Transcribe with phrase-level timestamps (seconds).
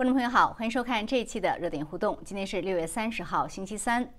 [0.00, 2.18] 观众朋友好，欢迎收看这一期的热点互动。
[2.24, 4.14] 今天是六月三十号，星期三。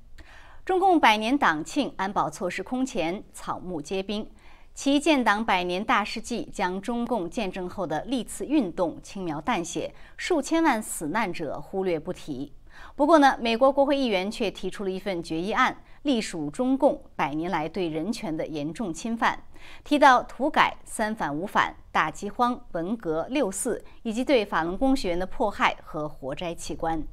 [0.64, 4.30] 中共百年党庆，安保措施空前，草木皆兵。
[4.76, 12.54] 其建党百年大事记，将中共建政后的历次运动轻描淡写，数千万死难者忽略不提。
[12.96, 19.46] 不过呢，美国国会议员却提出了一份决议案，隶属中共百年来对人权的严重侵犯。
[19.84, 27.04] 提到土改、三反五反、大饥荒、文革、六四，以及对法轮功学员的迫害和活摘器官。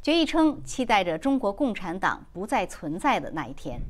[0.00, 3.80] 决议称，期待着中国共产党不再存在的那一天。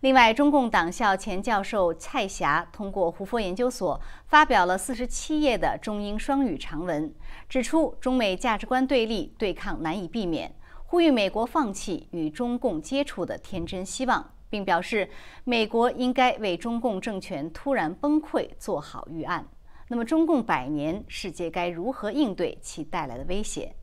[0.00, 7.14] 另外，中共党校前教授蔡霞通过胡佛研究所发表了四十七页的中英双语长文，
[7.48, 10.52] 指出中美价值观对立、对抗难以避免，
[10.86, 14.31] 呼吁美国放弃与中共接触的天真希望。
[14.52, 15.08] 并表示，
[15.44, 19.48] 美国应该为中共政权突然崩溃做好预案。
[19.88, 23.74] 那么，中共百年，世界该如何应对其带来的威胁？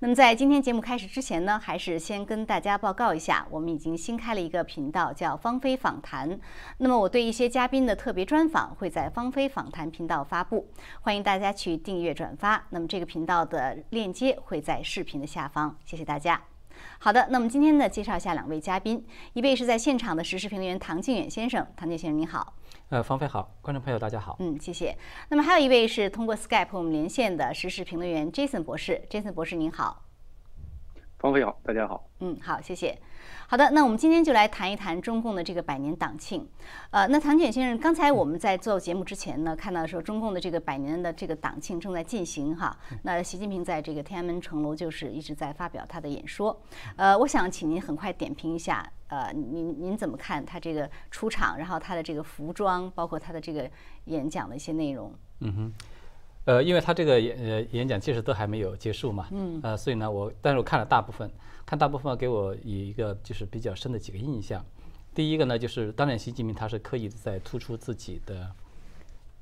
[0.00, 6.38] 那么，在今天节目开始之前呢，还是先跟大家报告一下，我们已经新开了一个频道，叫芳菲访谈。
[6.78, 10.68] 那么，我对一些嘉宾的特别专访会在芳菲访谈频道发布，
[11.00, 12.66] 欢迎大家去订阅转发。
[12.70, 15.78] 那么，这个频道的链接会在视频的下方。
[15.84, 16.51] 谢谢大家。
[16.98, 22.54] 好的，那么今天呢，介绍一下两位嘉宾，一位是在现场的时事评论员唐靖远先生，唐靖先生您好。
[22.88, 24.36] 呃，方飞好，观众朋友大家好。
[24.40, 24.96] 嗯，谢谢。
[25.28, 30.02] 那么还有一位是通过 Skype 我们连线的时事评论员 Jason 博士，Jason 博士您好。
[31.22, 32.04] 方飞好，大家好。
[32.18, 32.98] 嗯，好，谢谢。
[33.46, 36.48] 好的，那我们今天就来谈一谈中共的这个百年党庆。
[36.90, 42.76] 呃，那唐简先生，刚才我们在做节目之前呢，看到说中共的这个百年的这个党庆正在进行哈。
[43.04, 46.60] 那习近平在这个天安门城楼就是一直在发表他的演说。
[46.96, 53.70] 呃，我想请您很快点评一下，呃，您您怎么看他这个出场，然后他的这个服装，包括他的这个
[54.06, 55.14] 演讲的一些内容。
[55.38, 55.72] 嗯哼。
[56.44, 59.28] 呃，因为他这个演呃演讲其实都还没有结束嘛。
[59.30, 59.60] 嗯。
[59.62, 61.30] 呃，所以呢，我但是我看了大部分。
[61.64, 64.62] 看大部分给我以一个就是比较深的几个印象，
[65.14, 68.50] 第一个呢就是当然习近平他是刻意在突出自己的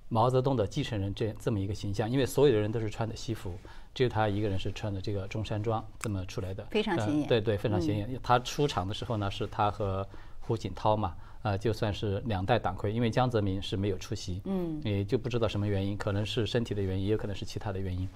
[0.09, 3.55] 毛泽东的继承人这这么一个形象，因为所有的人都是穿的西服，
[3.95, 7.27] 只有他一个人是穿的这个中山装这么出来的，非常显眼。
[7.27, 8.21] 对对，非常显眼。
[8.23, 10.07] 他出场的时候呢是他和
[10.41, 18.09] 胡锦涛嘛，呃就算是两代党魁，因为江泽民是没有出席，嗯，也就不知道什么原因，可能是身体的原因，也有可能是其他的原因。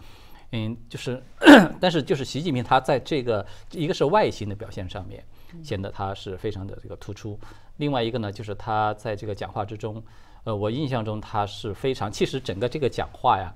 [0.52, 1.20] 嗯，就是，
[1.80, 5.24] 但是就是习近平他在这个一个是外形的表现上面
[5.64, 7.38] 显得他是非常的这个突出，
[7.78, 10.00] 另外一个呢就是他在这个讲话之中，
[10.44, 13.52] 呃，我印象中他是非常，其实整个这个讲话呀，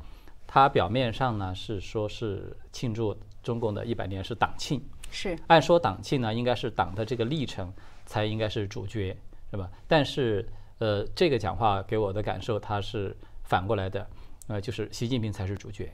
[0.46, 5.38] 他表面上呢是说是庆祝中共的一百年是党庆，是。
[5.46, 7.72] 按说党庆呢应该是党的这个历程
[8.06, 9.16] 才应该是主角，
[9.50, 9.70] 是吧？
[9.86, 10.47] 但是
[10.78, 14.06] 呃，这个讲话给我的感受它是反过来的，
[14.47, 15.91] 呃，就是习近平才是主角。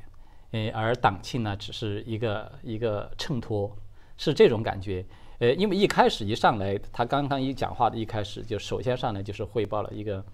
[0.50, 3.74] 呃，而党庆呢，只是一个一个衬托，
[4.16, 5.04] 是这种感觉。
[5.38, 10.24] 呃，因为一开始一上来，他刚刚一讲话的一开始，就首先上来就是汇报了一个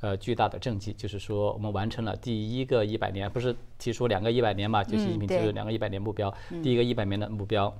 [0.00, 4.84] 呃巨大的政绩，就是说我们完成了第一个一百年，不是提出两个一百年嘛？
[4.84, 7.74] 就习近平提出两个一百年目标，第一个一百年的目标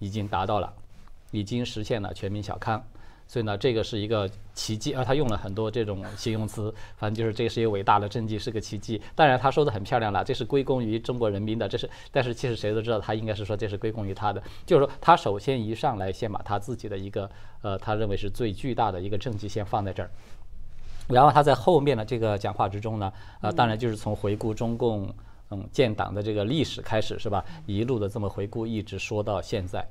[0.00, 0.74] 已经达到了，
[1.30, 2.84] 已经实现了全民小康。
[3.28, 5.04] 所以呢，这个是一个奇迹啊！
[5.04, 8.98] 他用了很多这种形容词，反正就是这是一个伟大的政绩，是个奇迹。
[9.14, 11.88] 当然，他说的很漂亮了，这是归功于中国人民的，这是。
[12.10, 14.42] 但是其实谁都知道，他应该是说这是归功于他的。
[14.64, 17.30] 就是说，他首先一上来，先把他自己的一个
[17.60, 20.10] 呃，他认为是最巨大的一个政绩先放在这儿，
[21.06, 23.12] 然后他在后面的这个讲话之中呢，
[23.42, 25.12] 呃，当然就是从回顾中共
[25.50, 27.44] 嗯建党的这个历史开始，是吧？
[27.66, 29.86] 一路的这么回顾，一直说到现在。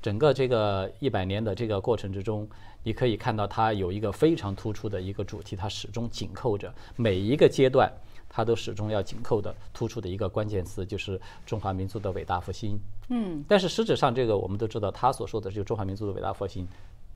[0.00, 2.48] 整个这个一百年的这个过程之中，
[2.82, 7.92] 你可以看到它有一个非常突出的一个主题，它始终紧扣着每一个阶段，
[8.28, 12.78] 它都始终要紧扣的突出的一个关键词，就是中华民族的伟大复兴。
[13.08, 16.66] 嗯，但是实质上，这个我们都知道，他所说的这个中华民族的伟大复兴，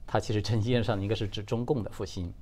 [0.06, 2.32] 它其实真意义上应该是指中共的复兴。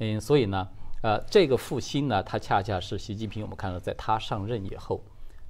[0.00, 0.68] 嗯，所以呢，
[1.02, 5.00] 呃，这个复兴呢，它恰恰是习近平我们看到在他上任以后，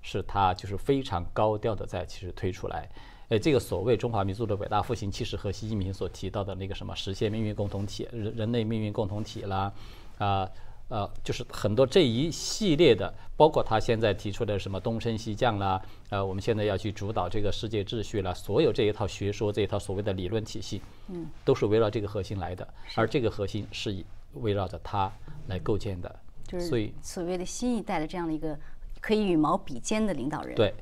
[0.00, 2.88] 是他就是非常高调的在其实推出来。
[3.28, 9.70] 哎，这个所谓中华民族的伟大复兴，其实和习近平所提到的那个什么实现命运共同体、人人类命运共同体啦，
[10.16, 10.48] 啊
[10.88, 15.78] 呃，就是很多这一系列的，包括他现在提出的什么东升西降啦，
[16.08, 24.02] 呃，我们现在要去主导这个世界秩序啦，所有这一套学说、这一套所谓的理论体系，嗯，都是围绕这个核心来的，而这个核心是以
[24.36, 25.12] 围绕着他
[25.48, 28.58] 来构建的，就是所以所谓的新一代的这样的一个
[29.02, 30.72] 可以羽毛比肩的领导人，对。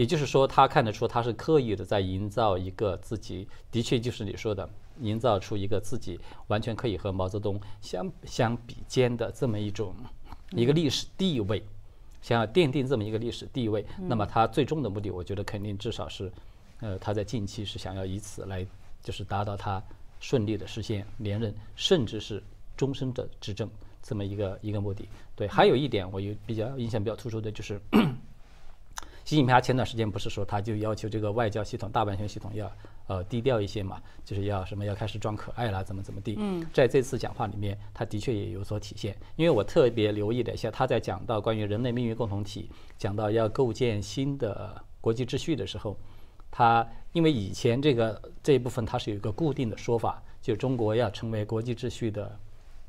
[0.00, 4.66] 也就是说，他看得出他是刻意的在营造一个自己，的确就是你说的，
[4.98, 9.94] 营造出一个自己完全可以和毛泽东相相比肩的这么一种
[10.52, 11.62] 一个历史地位。
[12.22, 16.32] 想要奠定这么一个历史地位，那么他最终的目的，我觉得肯定至少是，
[16.80, 18.66] 呃，他在近期是想要以此来，
[19.02, 19.82] 就是达到他
[20.18, 22.42] 顺利的实现连任，甚至是
[22.74, 23.68] 终身的执政
[24.02, 25.06] 这么一个一个目的。
[25.36, 27.78] 对，还有一点我有比较印象比较突出的就是。
[29.30, 32.68] 习近平他前段时间不是说，他就要求这个外交系统、大外宣系统要
[33.06, 36.34] 呃低调一些嘛，就是要什么要开始装可爱啦，怎么怎么地。
[36.36, 39.16] 嗯，在这次讲话里面，他的确也有所体现。
[39.36, 42.68] 因为我特别留意了一下，他在讲到关于人类命运共同体，
[42.98, 45.96] 讲到要构建新的国际秩序的时候，
[46.50, 52.36] 他因为以前这个这一部分他是有一个固定的说法，就中国要成为国际秩序的。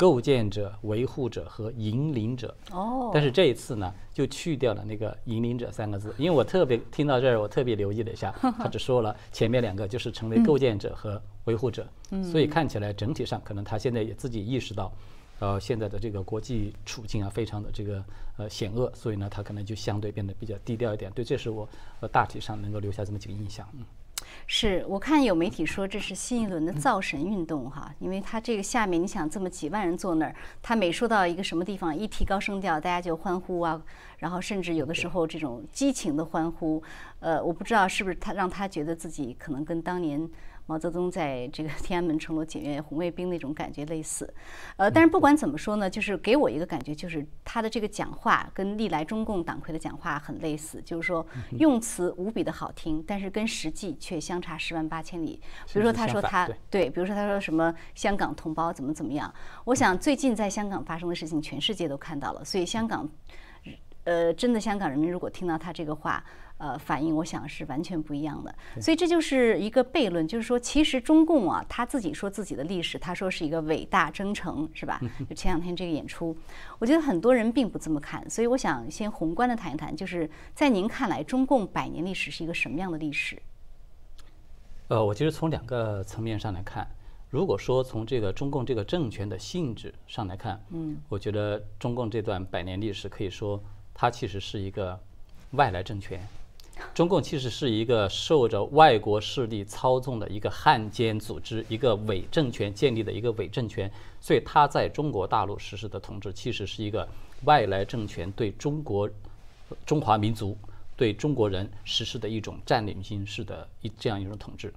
[0.02, 2.58] 构建者、维护者和引领者。
[2.72, 3.12] 哦。
[3.14, 11.86] 但是这一次呢，就去掉了那个“引领者”三个字，因为我特别听到这儿，我特别留意了一下，他只说了前面两个，就是成为构建者和维护者。
[12.10, 12.24] 嗯。
[12.24, 14.92] 所以看起来整体上，可能他现在也自己意识到，
[15.38, 18.04] 呃，现在的这个国际处境啊，非常的这个
[18.38, 21.12] 呃险恶，所以呢，他可能就相对变得比较低调一点。
[21.12, 21.70] 对，这是我
[22.00, 23.68] 呃大体上能够留下这么几个印象。
[23.74, 23.86] 嗯。
[24.48, 33.82] 是我看有媒体说这是新一轮的造神运动哈，因为他这个下面你想这么几万人坐那儿，他每说到一个什么地方，一提高声调，大家就欢呼啊，
[34.18, 36.82] 然后甚至有的时候这种激情的欢呼，
[37.20, 40.30] 呃，我不知道是不是他让他觉得自己可能跟当年。
[40.72, 44.34] 毛泽东在这个天安门城楼检阅红卫兵那种感觉类似，
[44.78, 51.28] 呃，但是不管怎么说呢，就是给我一个感觉，就是他的这个讲话跟历来中共党魁的讲话很类似，就是说
[51.60, 55.42] 用词无比的好听，但是跟实际却相差十万八千里。
[55.74, 59.34] 比如说他说他对，比如说他说什么香港同胞怎么怎么样，
[59.66, 63.10] 我想最近在香港发生的事情，全世界都看到了，所以香港。
[64.04, 66.24] 呃，真的香港人民如果听到他这个话，
[66.62, 68.54] 呃，反应我想是完全不一样的。
[68.80, 75.02] 所以这就是一个悖论，就是说，其实中共啊，他自己说自己的历史，他说是一个伟大征程，是吧？
[75.28, 76.38] 就前两天这个演出，
[76.78, 78.30] 我觉得很多人并不这么看。
[78.30, 83.42] 所以我想先宏观的谈一谈，就是在您看来，中共百年历史是一个什么样的历史？
[84.90, 86.88] 呃，我其实从两个层面上来看，
[87.30, 93.62] 如果说从这个中共这个政权的性质上来看，嗯，我觉得中共这段百年历史可以说。
[93.94, 94.98] 它其实是一个
[95.52, 96.26] 外来政权，
[96.94, 107.08] 中共其实是一个受着外国势力操纵的一个汉奸组织，一个伪政权建立的一个伪政权，所以他在中国大陆实施的统治，其实是一个
[107.44, 109.10] 外来政权对中国
[109.86, 110.58] 中华民族、
[110.96, 114.74] 对中国人实施的一种占领性式的一这样一种统治。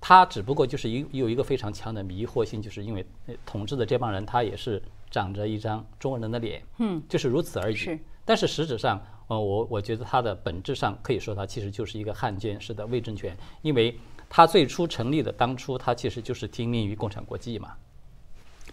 [0.00, 3.04] 它只不过就是一有一个非常强的迷惑性，就是因为
[3.44, 4.80] 统治的这帮人他也是
[5.10, 7.74] 长着一张中国人的脸，嗯，就是如此而已。
[7.74, 7.98] 是。
[8.24, 13.98] 但是实质上，呃，我我觉得它的本质上可以说，它其实就是一个汉奸式的伪政权，因为
[14.28, 17.74] 它最初成立的当初，它其实就是听命于共产国际嘛。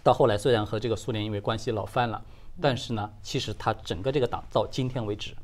[0.02, 2.22] 到后来虽然和这个苏联因为关系闹翻了，
[2.60, 5.34] 但是呢，其实它整个这个党到今天为止，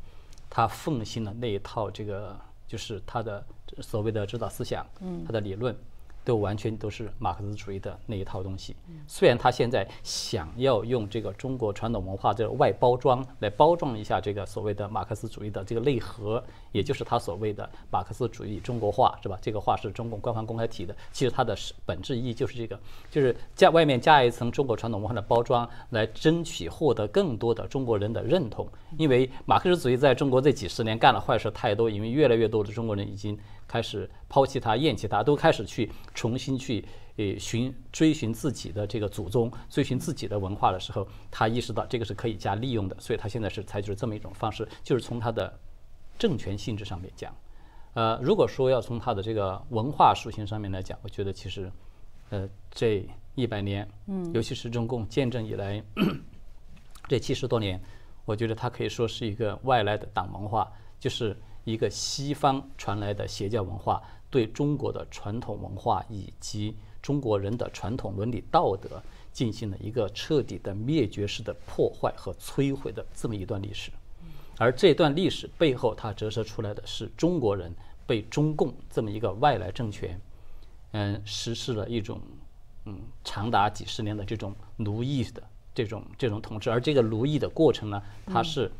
[0.49, 3.45] 它奉行的那一套这个就是它的
[3.81, 4.87] 所谓的指导思想，
[5.27, 5.77] 它的理论。
[6.25, 8.77] 都完全都是马克思主义的那一套东西。
[9.07, 19.39] 虽然他现在想要用这个中国传统文化这个外包装来包装一下这个所谓的马克思主义的这个内核，也就是他所谓的马克思主义中国化，是吧？
[19.43, 20.95] 这个话是中共官方公开提的。
[21.13, 22.79] 其实它的本质意义就是这个，
[23.11, 28.67] 就是加外面加一层中国传统文化的包装，来争取获得更多的中国人的认同。
[28.97, 33.39] 因为马克思主义在中国这几十年干了坏事太多，因为越来越多的中国人已经。
[33.73, 36.85] 开始抛弃他、厌弃他，都开始去重新去
[37.17, 45.59] 呃寻追寻自己的这个祖宗，追寻自己的文化的时候，他意识到这个是可以加利用的，所以他现在是采取了这么一种方式，就是从他的
[46.19, 47.35] 政权性质上面讲，
[47.95, 51.73] 呃，如果说要从他的这个文化属性上面来讲，我觉得其实，
[52.29, 55.83] 呃，这一百年，嗯，尤其是中共建政以来
[57.09, 57.81] 这七十多年，
[58.27, 61.35] 我觉得它可以说是一个外来的党文化，就是。
[61.65, 69.03] 一个西方传来的邪教文化，对中国的传统文化以及中国人的传统伦理道德
[69.33, 73.91] 进行了一个彻底的灭绝式的破坏和摧毁的这么一段历史，
[74.59, 77.73] 而这段历史背后，它折射出来的是中国人
[78.07, 80.21] 被中共这么一个外来政权，
[80.93, 82.21] 嗯，实施了一种
[82.87, 85.43] 嗯长达几十年的这种奴役的
[85.75, 88.71] 这种这种统治，而这个奴役的过程呢，它是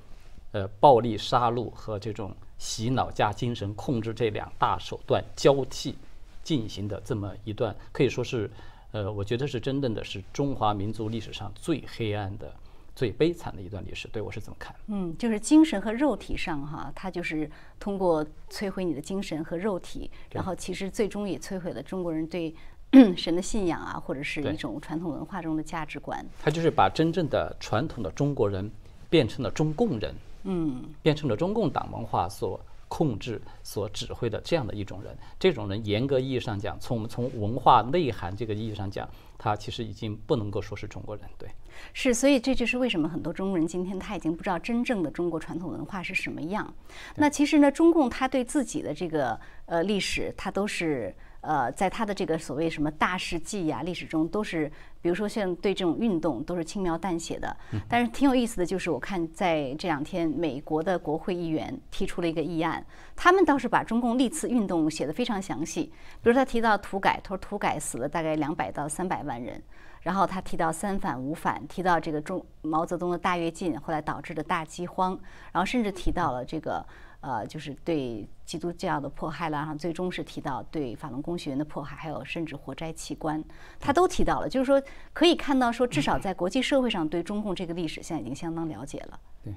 [0.53, 2.35] 呃暴力杀戮和这种。
[2.63, 5.97] 洗脑加精神控制这两大手段交替
[6.45, 8.49] 进行的这么一段，可以说是，
[8.93, 12.55] 呃，我觉得是真正的是中华民族历史上最黑暗的、
[12.95, 14.07] 最悲惨的一段历史。
[14.13, 14.73] 对我是怎么看？
[14.87, 17.51] 嗯，就是精神和肉体上哈，它就是
[17.81, 22.55] 通过摧毁你的精神和肉体，然后其实最终也摧毁了中国人对
[23.17, 26.25] 神的信仰啊，或者是一种传统文化中的价值观。
[26.41, 28.71] 它就是把真正的传统的中国人
[29.11, 30.15] 变成了中共人。
[30.45, 35.17] 嗯，变成了中共党文化所控制、所指挥的这样的一种人。
[35.39, 39.09] 这种人严格意义上讲，从我们从文化内涵这个意义上讲，
[39.39, 41.25] 他其实已经不能够说是中国人。
[41.39, 41.49] 对，
[41.93, 46.75] 是，所以这就是为什么很多中国人今天他已经不知道真正的中国传统文化是什么样。
[47.17, 51.15] 那其实呢，中共他对自己的这个呃历史，他都是。
[51.43, 54.71] 呃，在他的这个所谓什么大事记呀，历史中都是，
[55.01, 57.55] 比如说像对这种运动都是轻描淡写的。
[57.89, 65.93] 但是挺有意思的就是，我看在这两天，美国的国会议员提出了一个议案，他们倒是把中共历次运动写得非常详细。
[66.23, 69.61] 比如他提到土改，他说土改死了大概两百到三百万人。
[70.03, 75.19] 然后他提到三反五反，提到这个中毛泽东的大跃进后来导致的大饥荒，
[75.53, 76.87] 然后甚至提到了这个。
[77.23, 83.43] 呃，就是对基督教的迫害了，然后最终是提到对法轮功学员的迫害，还有甚至活摘器官，
[83.81, 84.47] 他都提到了。
[84.47, 84.83] 就是说，
[85.15, 89.19] 可以看到说，至少在国际社会上对中共这个历史现在已经相当了解了。
[89.43, 89.55] 对，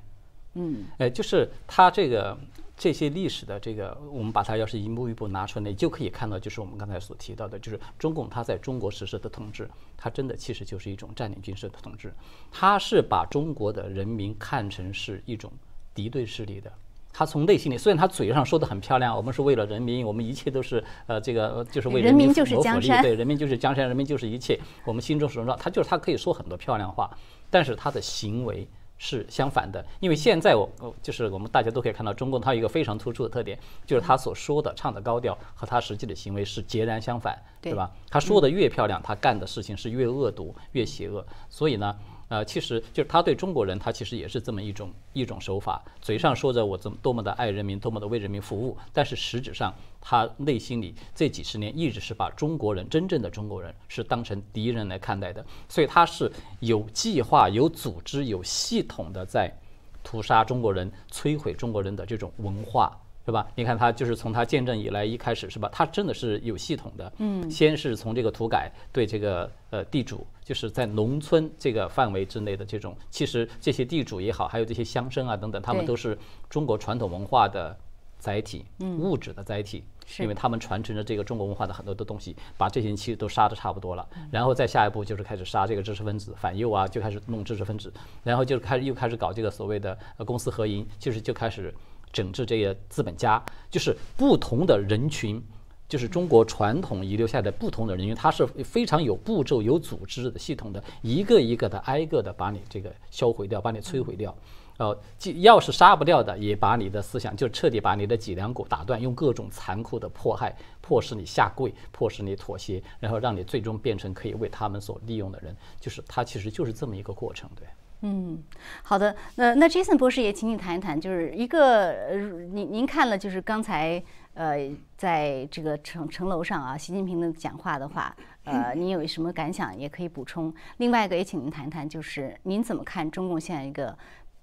[0.54, 2.38] 嗯，哎，就是他这个
[2.78, 12.14] 这些历史的这个，我们把它要是一步一步拿出来，就可以看到，就是我们刚才所提到的，就是中共他在中国实施的统治，它真的其实就是一种占领军事的统治，
[12.50, 15.52] 他是把中国的人民看成是一种
[15.94, 16.72] 敌对势力的。
[17.18, 24.60] 他从内心里，虽然他嘴上说的很漂亮，我们是为了人民，我们一切都是呃，这个就是为人民就是江山，对，人民就是江山，人民就是一切。
[24.84, 27.10] 我们心中所说，他就是他可以说很多漂亮话，
[27.50, 28.68] 但是他的行为
[28.98, 29.82] 是相反的。
[30.02, 30.70] 因为现在我
[31.02, 37.90] 就是我们大家都可以看到，中共他有一个非常突出的特点，就是他所说的唱的高调和他实际的行为是截然相反，对吧？
[38.10, 41.26] 他说的越漂亮，他干的事情是越恶毒、越邪恶。
[41.50, 41.96] 所以呢。
[42.28, 59.56] 呃，其实就是他对中国人，他其实也是这么一种一种手法，嘴上说着我怎么多么的爱人民，多么的为人民服务，但是实质上他内心里这几十年一直是把中国人真正的中国人是当成敌人来看待的，所以他是有计划、有组织、有系统的在
[60.04, 63.00] 屠杀中国人、摧毁中国人的这种文化。
[63.26, 63.48] 是吧？
[63.56, 65.68] 你看他就是从他建政以来一开始是吧？
[65.74, 67.12] 他真的是有系统的。
[67.18, 76.16] 嗯，先是从这个土改对这个呃地主，就是在农村这个范围之内的这种，其实这些地主也好，还有这些乡绅啊等等，他们都是
[76.50, 77.76] 中国传统文化的
[78.20, 78.64] 载体，
[79.00, 79.84] 物质的载体，
[80.20, 84.08] 因为他们传承着这个中国文化的很多的东西，把这些人其实都杀的差不多了。
[84.30, 87.92] 然后再下一步就是开始杀这个知识分子，反右啊，就开始弄知识分子，
[88.24, 91.74] 然后就开始又开始搞这个所谓的呃公私合营，就是就开始。
[92.16, 95.44] 整治这些资本家，就是不同的人群，
[95.90, 104.34] 就是中国传统遗留下的不同的人群，他是非常有步骤、有组织的系统的，一个一个的、挨个的把你这个销毁掉，把你摧毁掉。
[104.78, 115.54] 呃，既要是杀不掉的，也把你的思想就彻底把你的脊梁骨打断，用各种残酷的迫害，迫使你下跪，迫使你妥协，然后让你最终变成可以为他们所利用的人。
[115.82, 117.68] 就是他其实就是这么一个过程，对。
[118.02, 118.44] 嗯，
[118.84, 119.16] 好的。
[119.36, 124.04] 那那 Jason 博士也请你谈一谈，就是一个呃，您您看了就是刚才
[124.36, 130.54] 呃，在这个城城楼上啊，习近平的讲话的话，呃， 您有什么感想也可以补充。
[130.78, 133.98] 另外一个也请您谈一谈，就是您怎么看中共现在一个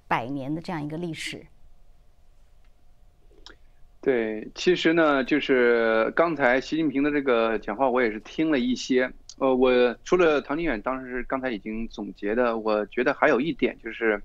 [0.09, 1.47] 百年的这样一个历史？
[4.01, 9.13] 对，其实呢，就是刚才习近平的这个讲话，我也是听了一些。
[9.43, 9.73] 呃，我
[10.05, 14.23] 除了唐金远当时刚才已经总结的，我觉得还有一点就是，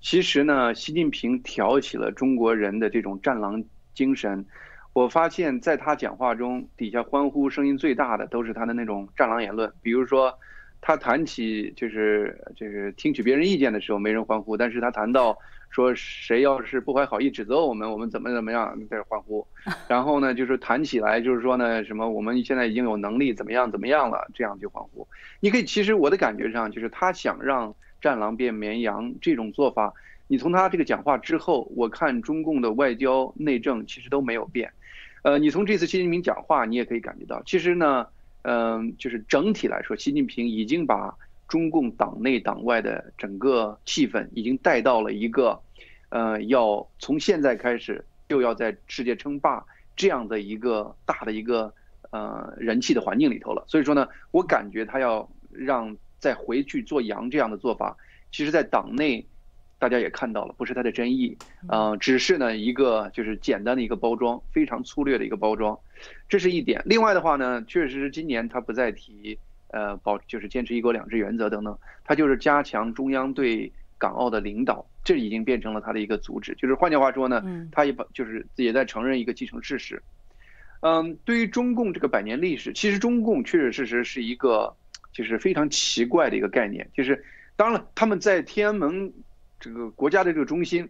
[0.00, 4.46] 其实呢，习近平挑起了中国人的这种战狼精神。
[4.92, 9.72] 我发现，在他讲话中，底下欢呼声音最大的都是他的那种战狼言论。
[9.82, 10.32] 比如说，
[10.80, 15.36] 他谈起就是就是听取别人意见的时候，没人欢呼，但是他谈到。
[15.72, 19.44] 说谁要是不怀好意指责我们，我们怎么怎么样在这欢呼，
[19.88, 25.08] 然后呢，就是谈起来就是说呢，什么我们现在已经有能力怎么样怎么样了，这样就欢呼。
[25.40, 29.94] 你可以，其实我的感觉上就是他想让战狼变绵羊这种做法，
[30.28, 34.70] 你从他这个讲话之后，我看中共的外交内政其实都没有变。
[35.22, 38.06] 呃，你从这次习近平讲话，你也可以感觉到，其实呢，
[38.42, 41.16] 嗯，就是整体来说，习近平已经把。
[41.52, 45.60] 中共党内党外的整个气氛已经带到了一个，
[46.08, 49.62] 呃，要从现在开始就要在世界称霸
[49.94, 51.70] 这样的一个大的一个
[52.08, 53.62] 呃人气的环境里头了。
[53.68, 57.94] 所以说呢，我感觉他要让再回去做羊这样的做法，
[58.30, 59.22] 其实在党内
[59.78, 61.36] 大家也看到了，不是他的真意，
[61.68, 65.78] 呃，只是呢一个就是简单的一个包装，非常粗略的一个包装，
[66.30, 66.80] 这是一点。
[66.86, 69.38] 另外的话呢，确实今年他不再提。
[69.72, 76.54] 呃，保就是坚持一国两制原则等等，他就是加强中央对港澳的领导，这已经变成了他的一个主旨。
[76.56, 80.02] 就是换句话说呢，他也把就是也在承认一个既成事实。
[80.80, 84.74] 嗯，对于中共这个百年历史，其实中共确确实实是一个
[85.12, 86.88] 就是非常奇怪的一个概念。
[86.92, 87.24] 就是
[87.54, 89.12] 当然了，他们在天安门
[89.60, 90.88] 这个国家的这个中心，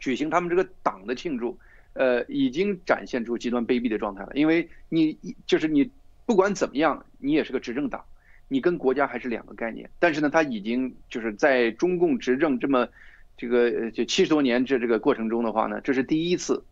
[0.00, 1.58] 举行他们这个党的庆祝，
[1.92, 4.30] 呃，已经展现出极端卑鄙的状态了。
[4.34, 5.90] 因为你就是你
[6.28, 8.04] 不管怎么样，你也是个执政党，
[8.48, 9.88] 你跟国家还是两个概念。
[9.98, 12.86] 但是呢，他已经就是在中共执政这么
[13.34, 16.62] 这个就七十多年这这个过程中的话呢，这是第一次。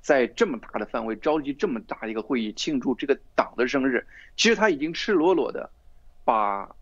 [0.00, 4.04] 在这么大的范围召集这么大一个会议庆祝这个党的生日，
[4.34, 5.70] 其实他已经赤裸裸的
[6.24, 6.74] 把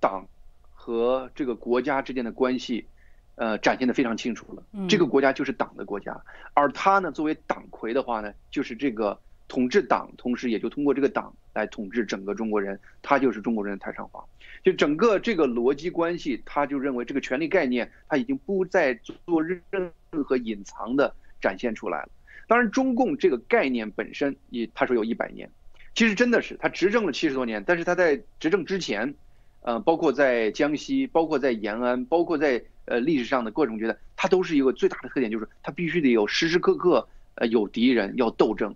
[0.00, 0.26] 党
[0.72, 2.86] 和这个国家之间的关系，
[3.34, 4.62] 呃，展现的非常清楚了。
[4.88, 6.18] 这个国家就是党的国家，
[6.54, 14.24] 而他呢，作为党魁的话呢，就是这个统治党，同时也就通过这个党来统治整个中国人，他就是中国人的太上皇。
[14.62, 19.62] 就整个这个逻辑关系，他就认为这个权力概念他已经不再做任
[20.24, 22.08] 何隐藏的展现出来了。
[22.46, 25.50] 当然，中共这个概念本身也，他说有一百年，
[25.94, 29.14] 其实真的是他执政了七十多年，但是他在执政之前，
[29.60, 38.74] 呃，包括在江西，包括在延安，包括在呃历史上的各种觉得，他都是一个最大的特点，就是他必须得有时时刻刻呃有敌人要斗争，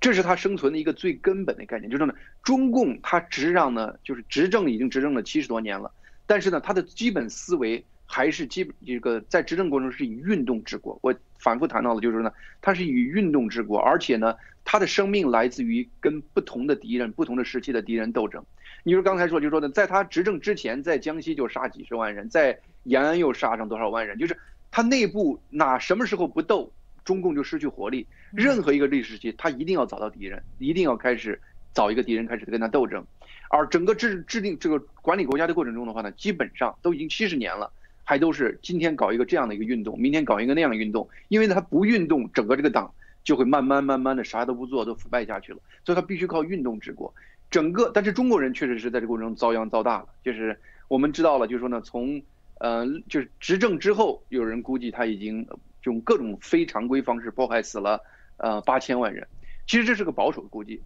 [0.00, 1.90] 这是他生存的一个最根本的概念。
[1.90, 5.92] 就是呢，中共他实际上呢，就是执政已经执政了七十多年了，
[6.26, 7.84] 但是呢，他的基本思维。
[8.12, 18.44] 还是基本这个在执政过程是以运动治国，我反复谈到了，就是呢，他是以运动治国，而且呢，他的生命来自于跟不同的敌人、不同的时期的敌人斗争。
[18.82, 24.36] 你说刚才说，就说呢，在他执政之前，在江西就杀几十万人，在延安又杀上多少万人，就是
[24.72, 26.72] 他内部哪什么时候不斗，
[27.04, 28.06] 中共就失去活力。
[28.32, 31.40] 任何一个历史时期，他一定要找到敌人，一定要开始
[31.72, 33.04] 找一个敌人开始跟他斗争。
[33.48, 37.70] 而整个制制定这个管理国家的过程中的话呢，基本上都已经七十年了。
[38.02, 42.92] 还都是今天搞一个这样的一个运动，明天搞一个那样的运动，因为他不运动，整个这个党
[43.22, 45.60] 就会慢慢慢慢的啥都不做，都腐败下去了。
[45.84, 47.14] 所以他必须靠运动治国。
[47.52, 50.08] 整个，但是中国人确实是在这过程中遭殃遭大了。
[50.24, 52.20] 就是我们知道了，就是说呢，从
[52.58, 55.46] 呃，就是执政之后，有人估计他已经
[55.84, 58.00] 用各种非常规方式迫害死了
[58.36, 59.26] 呃八千万人。
[59.66, 60.82] 其实这是个保守的估计，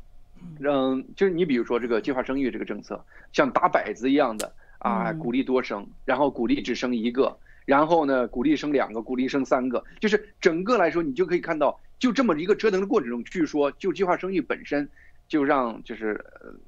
[0.60, 4.54] 嗯，就是你比如说这个计划生育这个政策，像打摆子一样的。
[4.80, 14.86] 啊，鼓励多生，然后鼓励只生一个，然后呢，鼓励生两个，鼓励生三个，就是整个来说，你就可以看到，就这么一个折腾的过程中，据说就计划生育本身，
[15.26, 16.22] 就让就是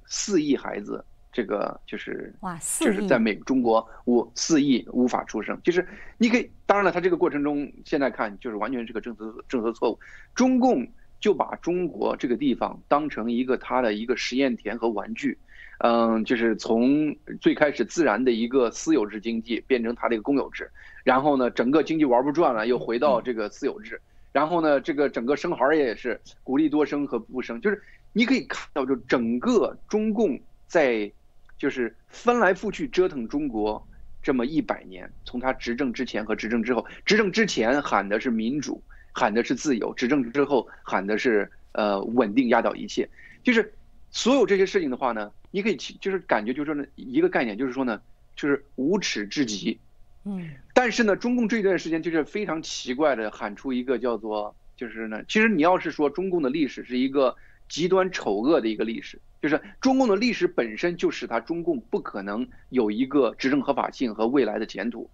[0.06, 1.04] 四亿孩子，
[1.36, 9.98] 这个就是哇，就是在美中国无四亿无法出生，就是你可以，当然了，他这个过程中现在看就是完全是个政策政策错误，
[10.34, 10.88] 中共
[11.20, 15.36] 就把中国这个地方当成一个他的一个实验田和玩具。
[15.80, 20.70] 嗯，就是从最开始自然的一个私有制经济变成他的一个公有制，
[21.04, 24.00] 然后呢，整个经济玩不转了，又回到这个私有制，
[24.32, 27.82] 然后呢，这个整个生孩儿也是鼓励多生和不生，就是
[28.14, 31.12] 你可以看到，就整个中共在
[31.58, 33.86] 就是翻来覆去折腾中国
[34.22, 43.08] 这么一百年，从他执政之前和执政之后，执政之前喊的是民主，喊的是自由，执政之后喊的是呃稳定压倒一切，
[43.42, 43.72] 就是
[44.10, 45.30] 所有这些事情的话呢。
[45.52, 47.98] 你可以就是感觉就是说呢一个概念就是说呢
[48.34, 49.78] 就是无耻至极，
[50.24, 57.34] 嗯，但是呢中共这一段时间就是非常奇怪的喊出一个叫做就是呢其实你要是说中共的历史是一个
[57.68, 65.10] 极端丑恶的一个历史，就是中共的历史本身就使他中共不可能有一个执政合法性和未来的前途。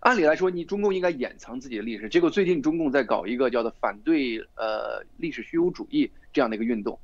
[0.00, 6.98] 按理来说你中共应该掩藏自己的历史，结果最近中共在搞一个叫做反对呃历史虚无主义这样的一个运动。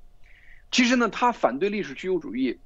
[0.71, 2.59] 其实呢他反对历史虚无主义。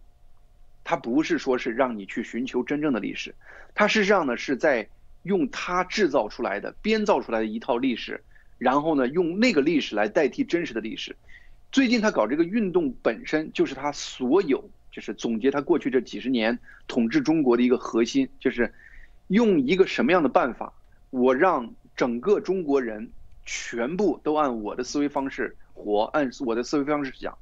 [0.88, 3.35] 他不是说是让你去寻求真正的历史，
[3.75, 4.88] 他事实上呢是在
[5.25, 8.22] 用他制造出来的、编造出来的一套历史，
[8.57, 11.16] 然后呢用那个历史来代替真实的历史。
[11.73, 18.73] 最近他搞这个运动本身就是他所有就是总结他过去这几十年统治中国的一个核心，就是
[19.29, 20.73] 用一个什么样的办法，
[21.11, 23.11] 我让整个中国人
[23.45, 27.37] 全部都按我的思维方式活，按我的思维方式想，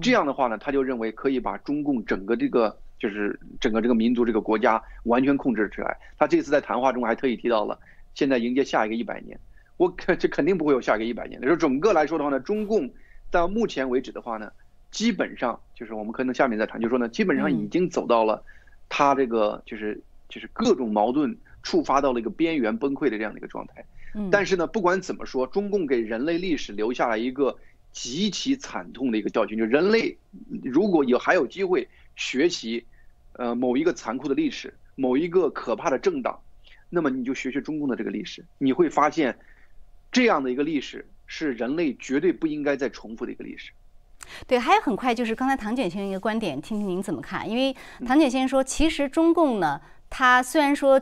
[0.00, 2.78] 这样的话呢，他就认为可以把中共整个这个。
[3.00, 5.96] 就是整个这个民族、这个国家完全控制起来。
[6.18, 7.80] 他这次在谈话中还特意提到了，
[8.12, 9.40] 现在迎接下一个一百年。
[9.78, 11.40] 我这肯定不会有下一个一百年。
[11.40, 12.90] 就是整个来说的话呢，中共
[13.30, 14.52] 到目前为止的话呢，
[14.90, 18.44] 基本上就是我们可能下面再谈，就是说呢，基本上已经走到了
[18.88, 23.84] 他这个就是就是各种矛盾触发到了一个边缘崩溃的这样的一个状态。
[24.30, 27.56] 但是呢，不管怎么说，中共给人类历史留下了一个
[27.92, 30.18] 极其惨痛的一个教训，就人类
[30.64, 32.84] 如果有还有机会学习。
[33.34, 36.40] 呃，某一个残酷的历史，某一个可怕的政党，
[36.90, 39.38] 那么你就学学中共的这个历史，你会发现，
[40.12, 43.70] 这样的一个历史是人类绝对不应该再重复的一个历史。
[44.48, 47.48] 对，还有很快就是刚才唐卷先生一个观点，听听您怎么看？
[47.48, 47.72] 因为
[48.04, 51.00] 唐卷先生说，其实中共呢，他虽然说。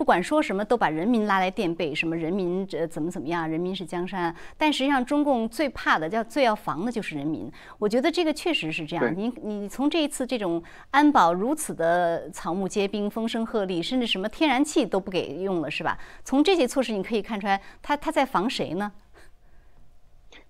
[0.00, 4.34] 不管说什么都把人民拉来垫背，什么人民这怎么怎么样，人民是江山。
[4.56, 7.52] 但实际上，中共最怕的叫最要防的就是人民。
[7.78, 9.14] 我觉得这个确实是这样。
[9.14, 15.98] 你你从这一次这种安保如此的草木皆兵、风声鹤唳，甚至什么天然气都不给用了，是吧？
[16.24, 18.90] 从这些措施你可以看出来，他他在防谁呢？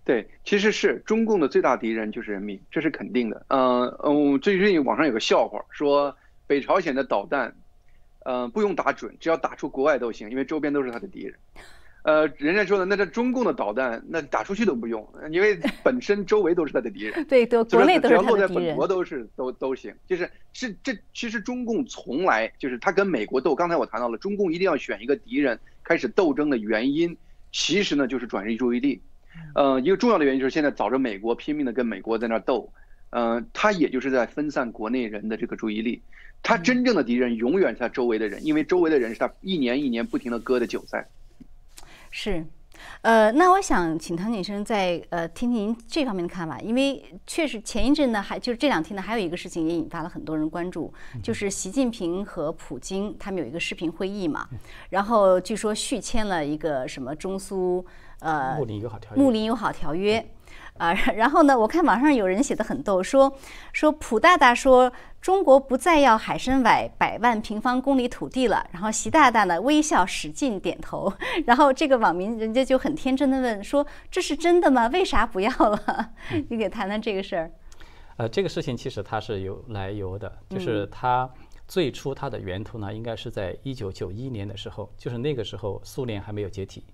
[0.04, 3.44] 对，其实是中共的最大敌人就是人民，这是肯定的。
[3.48, 7.54] 嗯嗯，最近网上有个笑话，说北朝鲜的导弹，
[8.24, 11.34] 嗯，不用打准，只要打出国外都行，因为周边都是他的敌人。
[12.02, 17.24] 呃，人家说的那这中共的导弹，那打出去都不用，因为本身周围都是他的敌人。
[17.28, 18.48] 对，都国内都是他的敌人。
[18.48, 23.54] 只要落在本国都是都都行，就是是这其实中共从来就是他跟美国斗。
[23.54, 27.14] 刚才我谈到了，中共一定要选一个敌人开始斗争的原因，
[27.52, 28.98] 其实呢就是转移注意力。
[29.54, 32.72] 呃，一个重要的原因就是现在找着美国拼命的跟美国在那斗，
[33.10, 36.00] 呃，他也就是在分散国内人的这个注意力。
[36.42, 41.06] 他真正的敌人永远是他周围的人，因为周围的人是他一年一年不停的割的韭菜。
[42.10, 42.42] 是，
[43.02, 50.90] 呃，那我想请唐景生再呃听听您这方面的看法，因为确实前一阵呢，还就是这两天呢，还有一个事情也引发了很多人关注，
[51.22, 54.48] 就是习近平和普京他们有一个视频会议嘛，
[54.88, 57.84] 然后据说续签了一个什么中苏。
[58.20, 59.22] 呃，睦邻友好条约。
[59.22, 60.24] 睦邻友好条约，
[60.78, 63.36] 啊， 然后呢，我看网上有人写的很逗，说
[63.72, 71.12] 说普大大说中国不再要海参崴百万平方公里土地了，然后习大大呢微笑使劲点头，
[71.46, 74.86] 然后这个网民人家就很天真的问说这是真的吗？
[74.88, 76.10] 为啥不要了？
[76.48, 77.50] 你给谈谈这个事儿。
[78.16, 81.30] 呃，这个事情其实它是有来由的，就是它
[81.66, 86.84] 最初它的源头呢，应该是在一九九一年的时候，就是那个时候苏联还没有解体。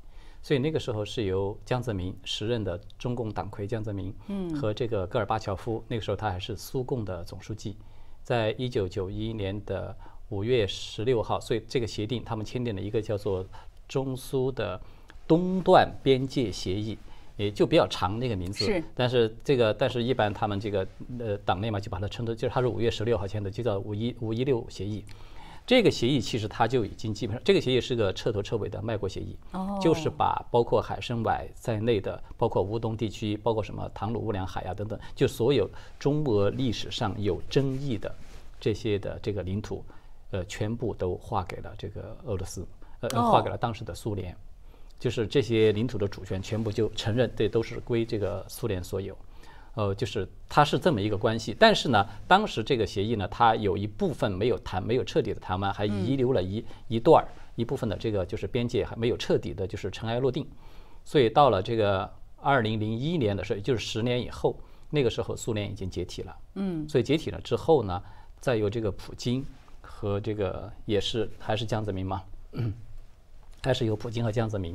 [0.46, 7.76] 所以那个时候是由江泽民时任的中共党魁江泽民，嗯，和这个戈尔巴乔夫，那个时候他还是苏共的总书记，
[8.22, 9.92] 在一九九一年的
[10.28, 13.44] 五月十六号，所以这个协定他们签订了一个叫做
[13.88, 14.80] 中苏的
[15.26, 16.96] 东段边界协议，
[17.37, 20.87] 也就比较长那个名字，是，但是这个但是一般他们这个
[21.18, 25.04] 呃党内嘛就把它称作，就是他是五月十六号签的，就叫五一五一六协议。
[25.66, 29.37] 这个协议其实它就已经基本上，这个协议是个彻头彻尾的卖国协议，
[29.83, 38.14] 就是把包括海参崴在内的，包括乌东地区，包括什么唐努乌梁海啊等等，就所有中俄历史上有争议的
[38.61, 39.85] 这些的这个领土，
[40.31, 42.64] 呃，全部都划给了这个俄罗斯，
[43.00, 44.37] 呃，划给了当时的苏联，
[45.00, 49.18] 就是这些领土的主权全部就承认，这都是归这个苏联所有。
[49.77, 60.47] 呃，就是它是这么一个关系，但是呢，当时这个协议呢，它有一部分没有谈，没有彻底的谈完，还遗留了一一段儿一部分的这个就是边界还没有彻底的，就是尘埃落定。
[61.05, 62.11] 所以到了这个
[62.41, 64.59] 二零零一年的时候，就是十年以后，
[64.89, 66.35] 那个时候苏联已经解体了。
[66.55, 66.89] 嗯。
[66.89, 68.03] 所以解体了之后呢，
[68.41, 69.45] 再由这个普京
[69.83, 72.23] 和这个也是还是江泽民嘛，
[73.62, 74.75] 还是由普京和江泽民，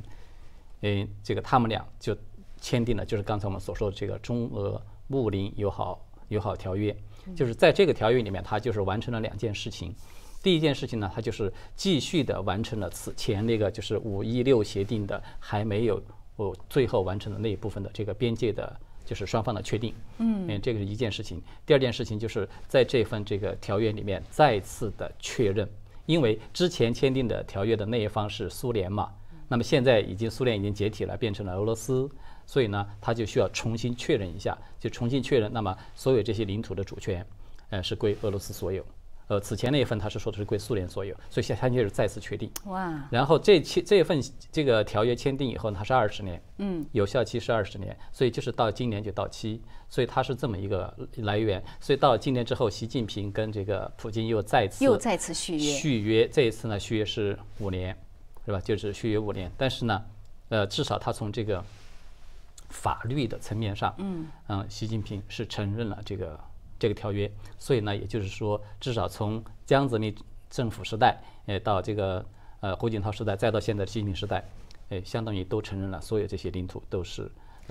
[0.82, 2.16] 嗯，这个他们俩就
[2.62, 4.82] 签订了，就是刚才我们所说的这个中俄。
[5.08, 6.96] 睦邻友好友好条约，
[7.36, 9.94] 就是在这个条约里面，它就是完成了两件事情。
[10.42, 16.02] 第一件事情呢，它就是继续的完成了此前那个就是五一六协定的还没有
[16.38, 19.94] 哦最后完成的那一部分的这个边界的，就是双方的确定。
[20.20, 21.44] 嗯嗯，这个是一件事情。
[21.66, 25.70] 第二件事情就是在这份这个条约里面再次的确认，
[26.06, 29.12] 因为之前签订的条约的那一方是苏联嘛，
[29.50, 32.10] 那么现在已经苏联已经解体了，变成了俄罗斯。
[32.46, 37.26] 所以呢，他就需要重新确认一下，就重新确认，那么所有这些领土的主权，
[37.70, 38.86] 呃，是归俄罗斯所有。
[39.28, 42.52] 呃，此前那一份他是说的是归苏联所有，所以现在就是再次确定。
[42.66, 43.08] 哇！
[43.10, 51.64] 然后这期这份这个条约签订以后，它是二十年，嗯，有效期是二十年，所以就是到今年就到期，所以它是这么一个来源。
[51.80, 57.96] 所以到今年之后，习近平跟这个普京又再次又再次续约，续约这一次呢，续约是五年，
[58.46, 58.60] 是吧？
[58.60, 60.04] 就是续约五年，但是呢，
[60.50, 61.64] 呃，至少他从这个。
[62.72, 66.40] 法律的层面上，嗯，嗯，习近平是承认了这个
[66.80, 70.16] 这个条约，所以呢，也就是说，至少从江泽民
[70.50, 72.26] 政府时代，呃，到这个
[72.62, 74.44] 呃胡锦涛时代，再到现在的习近平时代，
[74.90, 77.30] 呃，相当于都承认了所有这些领土都是。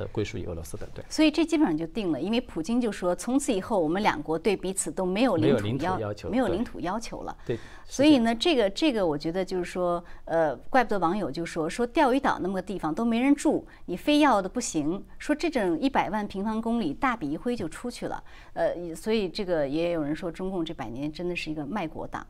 [0.08, 1.04] 归属于俄罗斯的，对。
[1.08, 7.36] 所以这基本上就定了，因为普京就说，从此以后我们两国对彼此都没有领土要求，没有领土要求了。
[7.46, 7.58] 对。
[7.84, 15.04] 所以呢，这个这个，我觉得就是说，呃，怪不得网友就说说钓鱼岛那么个地方都没人住，你非要的不行。
[15.18, 22.26] 说这整一百万平方公里大笔一挥就出去了，呃，所以这个也有人说中共这百年真的是一个卖国党。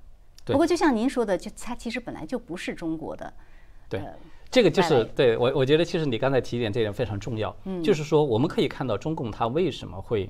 [0.47, 3.33] 不过就像您说的，就它其实本来就不是中国的。
[3.89, 4.01] 对。
[4.51, 7.83] 这个就是对我，我觉得其实你刚才提点这点非常重要，嗯。
[7.83, 10.29] 就是说我们可以看到中共它为什么会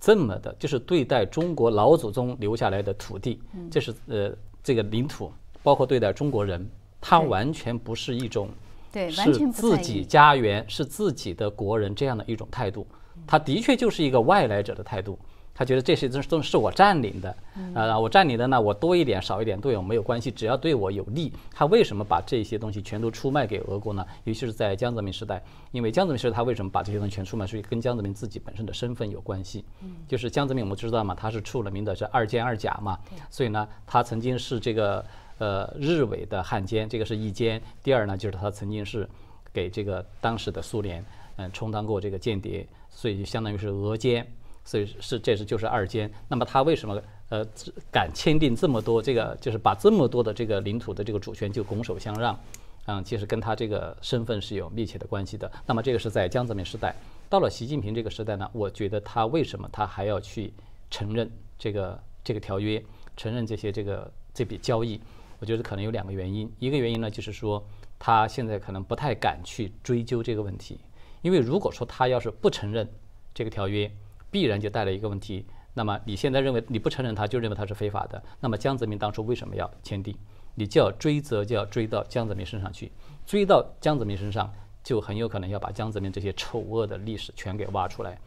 [0.00, 5.30] 这么的，就是对待中国老祖宗留下来的土地，这是呃这个领土，
[5.62, 6.66] 包括对待中国人，
[7.00, 8.48] 他完全不是一种
[8.90, 12.86] 对，是自己家园、是自己的国人这样的一种态度，
[13.26, 15.18] 他的确就是一个外来者的态度。
[15.54, 17.36] 他觉得这些都都是我占领的，
[17.74, 21.30] 啊，我占领的呢，我多一点少一点对我没有关系，只要对我有利。
[21.52, 24.04] 他为什么把这些东西全都出卖给俄国呢？
[24.24, 29.62] 尤其是在江泽民时代，因为江泽民时代他为什么把这些东西全出卖出去，跟江泽民自己本身的身份有关系。
[30.08, 32.98] 就是江泽民我们知道嘛，他是出了名的是二奸二甲嘛，
[33.30, 35.04] 所以呢，他曾经是这个
[35.36, 37.60] 呃日伪的汉奸，这个是一奸。
[37.82, 39.06] 第二呢，就是他曾经是
[39.52, 41.04] 给这个当时的苏联
[41.36, 44.26] 嗯充当过这个间谍，所以就相当于是俄奸。
[44.64, 47.44] 所以是这是就是二奸，那么他为什么呃
[47.90, 52.38] 敢签订这么多这个就是把这么多的这个领土的这个主权就拱手相让？
[52.86, 55.50] 嗯，其实跟他这个身份是有密切的关系的。
[55.66, 56.94] 那么这个是在江泽民时代，
[57.28, 60.52] 到了习近平这个时代呢，我觉得他为什么他还要去
[60.90, 62.82] 承认这个这个条约，
[63.16, 65.00] 承认这些这个这笔交易？
[65.38, 67.64] 我觉得可能有两个原因，一个原因呢就是说
[67.98, 70.78] 他现在可能不太敢去追究这个问题，
[71.20, 72.88] 因为如果说他要是不承认
[73.34, 73.90] 这个条约。
[74.32, 78.20] 必然就带来一个问题，那么你现在认为你不承认他，就认为他是非法的。
[78.40, 80.16] 那么江泽民当初为什么要签订？
[80.54, 82.90] 你就要追责，就要追到江泽民身上去，
[83.24, 88.18] 追到江泽民身上，就很有可能要把江泽民这些丑恶的历史全给挖出来。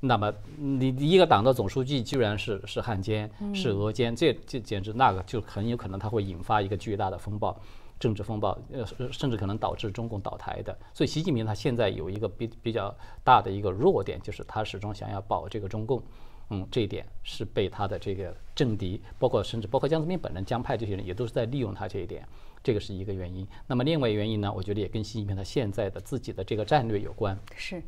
[0.00, 7.58] 那么你一个党的总书记居然是是汉奸，是俄奸，这这简直那个就很有可能他会引发一个巨大的风暴。
[7.98, 10.76] 政治风暴，呃，甚至可能导致中共倒台的。
[10.92, 16.02] 所以，习近平他现在有一个比比较大的一个弱点，就是他始终想要保这个中共。
[16.50, 22.24] 嗯，这一点是被他的这个政敌，包括甚至包括江泽民本人、江派这些人，也都是在利用他这一点。
[22.62, 23.46] 这个是一个原因。
[23.66, 27.36] 那么，另外原因呢，我觉得也跟习近平他现在的自己的这个战略有关。
[27.56, 27.82] 是。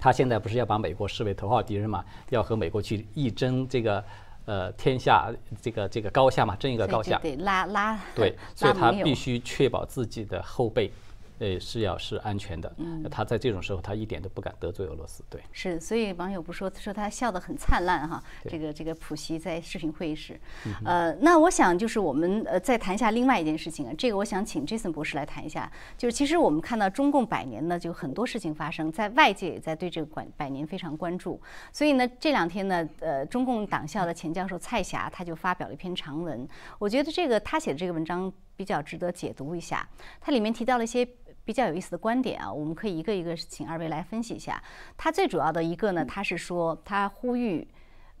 [0.00, 2.04] 他现在不是要把美国视为头号敌人嘛？
[2.30, 4.02] 要和美国去一争这个。
[4.44, 10.90] 呃，天下这个这个高下嘛，争一个高下，对拉拉，对，所以他必须确保自己的后辈。
[11.38, 12.72] 呃，是要是安全的。
[12.76, 15.24] 嗯，他在这种时候，他一点都不敢得罪俄罗斯。
[15.28, 18.22] 对，是，所以网友不说说他笑得很灿烂哈。
[18.48, 20.40] 这个这个普希在视频会议室。
[20.84, 23.92] 呃，那我想就是我们呃再谈一下另外一件事情啊。
[23.98, 25.70] 这个我想请 Jason 博士来谈一下。
[25.98, 31.40] 就是其实我们看到中共百年呢，就很多事情发生在外界也在对这个管百年非常关注。
[31.72, 36.48] 所以呢，这两天呢，呃，中共党校的前教授蔡霞他就发表了一篇长文。
[36.78, 39.88] 我觉得这个他写的这个文章比较值得解读一下。
[40.20, 41.08] 它里面提到了一些。
[41.44, 44.62] 比较有意思的观点啊，我们可以一个一个请二位来分析一下。
[44.96, 47.66] 它最主要的一个呢，它是说它呼吁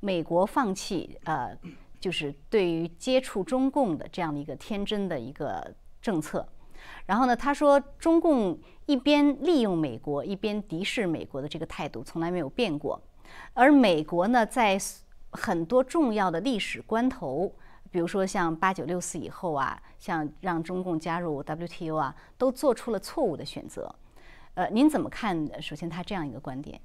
[0.00, 1.56] 美国放弃呃，
[2.00, 6.44] 就是对于接触中共的这样的一个天真的一个政策。
[7.06, 13.00] 然后呢，他说中共一边利用美国，一边敌视美国的这个态度从来没有变过。
[13.54, 14.76] 而美国呢，在
[15.30, 17.54] 很多重要的历史关头。
[17.92, 23.94] 比如说像八九六四以后啊，像让中共加入 WTO 啊，都做出了错误的选择。
[24.54, 25.48] 呃，您怎么看？
[25.62, 26.80] 首先，他这样一个观点，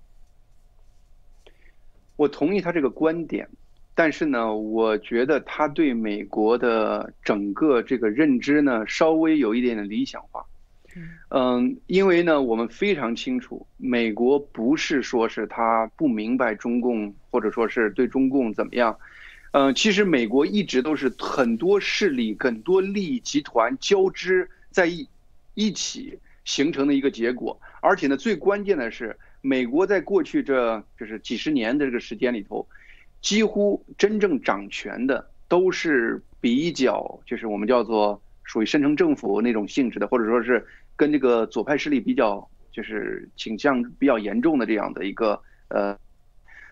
[2.18, 3.48] 我同意他这个观点，
[3.96, 10.46] 但是呢，我觉得他对美国的整个这个认知呢，稍微有一点点理想化。
[11.30, 18.98] 嗯，因为呢，我们非常清楚，美国不是说是他不明白中共，或者说是对中共怎么样。
[19.52, 25.08] 嗯，其实美国一直都是很多势力、很多利益集团交织在一
[25.54, 27.60] 一起形成的一个结果。
[27.82, 32.68] 而且呢，最关键的是，美国在过去这就是几十年的这个时间里头，
[33.22, 40.64] 几乎真正掌权的都是比较就是我们叫做属于深层政府那种性质的，或者说是
[40.96, 45.98] 跟这个左派势力比较就是倾向比较严重的这样的一个呃。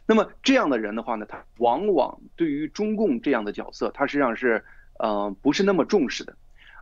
[0.07, 4.63] 那么这样的人的话呢，他往往对于中共这样的角色，他实际上是，
[4.99, 6.35] 呃，不是那么重视的，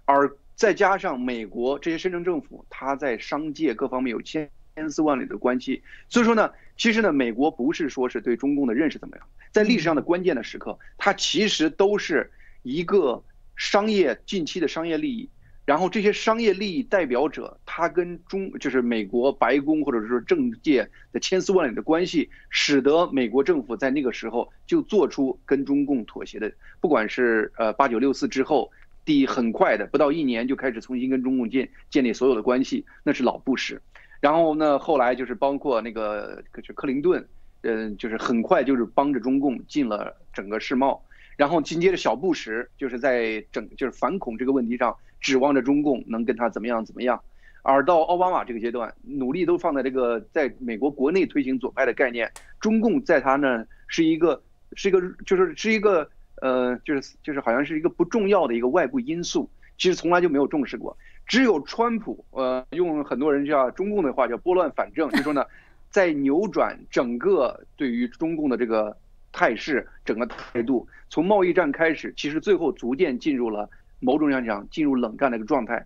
[0.05, 12.31] 而再加上美国这些深圳政府，他在商界各方面有千千丝万缕的关系，所以说呢，其实呢，美国不是说是对中共的认识怎么样，在历史上的关键的时刻，它其实都是
[12.61, 13.23] 一个
[13.55, 15.29] 商业近期的商业利益。
[15.65, 28.69] 然后这些商业利益代表者，他跟中就是美国白宫或者说政界的千丝万缕的关系，使得美国政府在那个时候就做出跟中共妥协的，不管是呃八九六四之后，
[29.05, 33.79] 第很快的不到一年就开始重新跟中共建建立所有的关系，那是老布什。
[34.19, 37.25] 然后呢，后来就是包括那个就是克林顿，
[37.61, 41.01] 嗯，就是很快就是帮着中共进了整个世贸。
[41.37, 44.95] 然后紧接着小布什就是在整就是反恐这个问题上。
[45.23, 47.17] 指望着中共能跟他怎么样怎么样，
[47.61, 54.43] 而到奥巴马这个阶段，努力都放在这个在美国国内推行左派的概念，中共在他那是一个
[54.73, 56.05] 是一个就是是一个
[56.41, 60.97] 呃就是就是好像是一个不重要的一个外部因素，其实从来就没有重视过。
[61.25, 65.45] 只有川普，呃，用很多人叫中共的话叫拨乱反正，就说呢，
[65.89, 68.97] 在扭转整个对于中共的这个
[69.33, 73.69] 态势、整个态度，从贸易战开始，其实最后逐渐进入了
[73.99, 75.85] 某种意义上讲进入冷战的一个状态。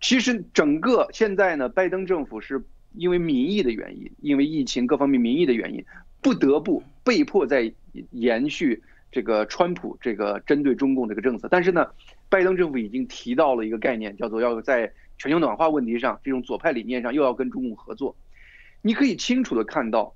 [0.00, 2.64] 其实整个现在呢，拜登政府是
[2.94, 5.84] 因为民意的原因，因为疫情各方面民意的原因，
[6.22, 7.70] 不得不被迫在
[8.10, 11.46] 延续这个川普这个针对中共这个政策。
[11.50, 11.86] 但是呢，
[12.30, 18.16] 拜登政府已经提到了一个概念，叫做要在全球暖化问题上这种左派理念上又要跟中共合作。
[18.80, 20.14] 你可以清楚的看到，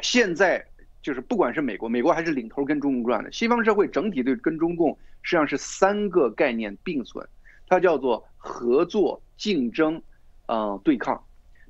[0.00, 0.64] 现在
[1.06, 4.90] 就是不管是美国，美国还是领头跟中共转的，西方社会整体对跟中共
[5.22, 7.24] 实际上是三个概念并存，
[7.68, 8.26] 它叫做。
[8.48, 10.00] 合作、竞争，
[10.46, 11.20] 嗯，对抗，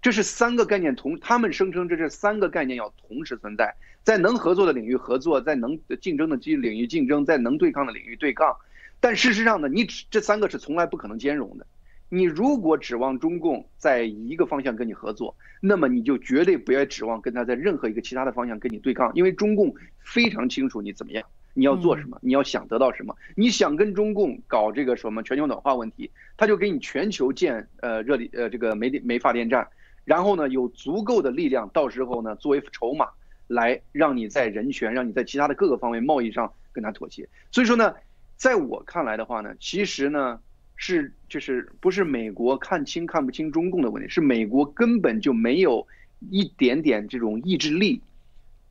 [0.03, 8.55] 这是三个概念同，他们声称这是三个概念要同时存在，在能合作的领域合作，在能竞争的基领域竞争，在能对抗的领域对抗。
[9.01, 11.67] 但事实上呢，你这三个是从来不可能兼容的。
[12.09, 21.27] 你如果指望中共在一个方向跟你合作，那么你就绝对不要指望跟他在任何一个其他的方向跟你对抗，因为中共非常清楚你怎么样。
[21.59, 22.19] 你要做什么？
[22.21, 23.17] 你要想得到什么？
[23.35, 29.67] 你想跟中共搞这个什么全球暖化问题，他就给你全球建呃热力呃这个煤煤发电站，
[30.05, 33.09] 然后呢有足够的力量，到时候呢作为筹码
[33.47, 37.27] 来让你在人权、让你在其他的各个方面贸易上跟他妥协。
[37.51, 37.95] 所以说呢，
[38.37, 40.39] 在我看来的话呢，其实呢
[40.77, 45.87] 是就是不是美国看清看不清中共的问题，是美国根本就没有
[46.31, 48.01] 一点点这种意志力，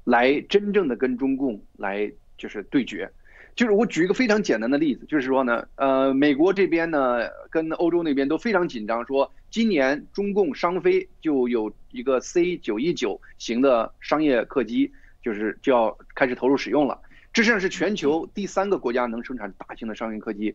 [0.04, 2.12] 来真正的跟中共来。
[2.38, 3.10] 就是对决，
[3.56, 14.92] 就是我举一个非常简单的例子，就是说呢，呃，美国这边呢跟欧洲那边都非常紧张，说今年中共商飞就有一个 C 九一九型的商业客机，
[15.24, 17.00] 就是就要开始投入使用了。
[17.32, 20.54] 这实际上是全球第三个国家能生产大型的商业客机，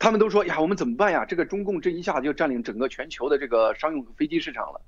[0.00, 1.24] 他们都说呀，我们怎么办呀？
[1.24, 4.80] 这个中共这一下就占领整个全球的这个商用飞机市场了。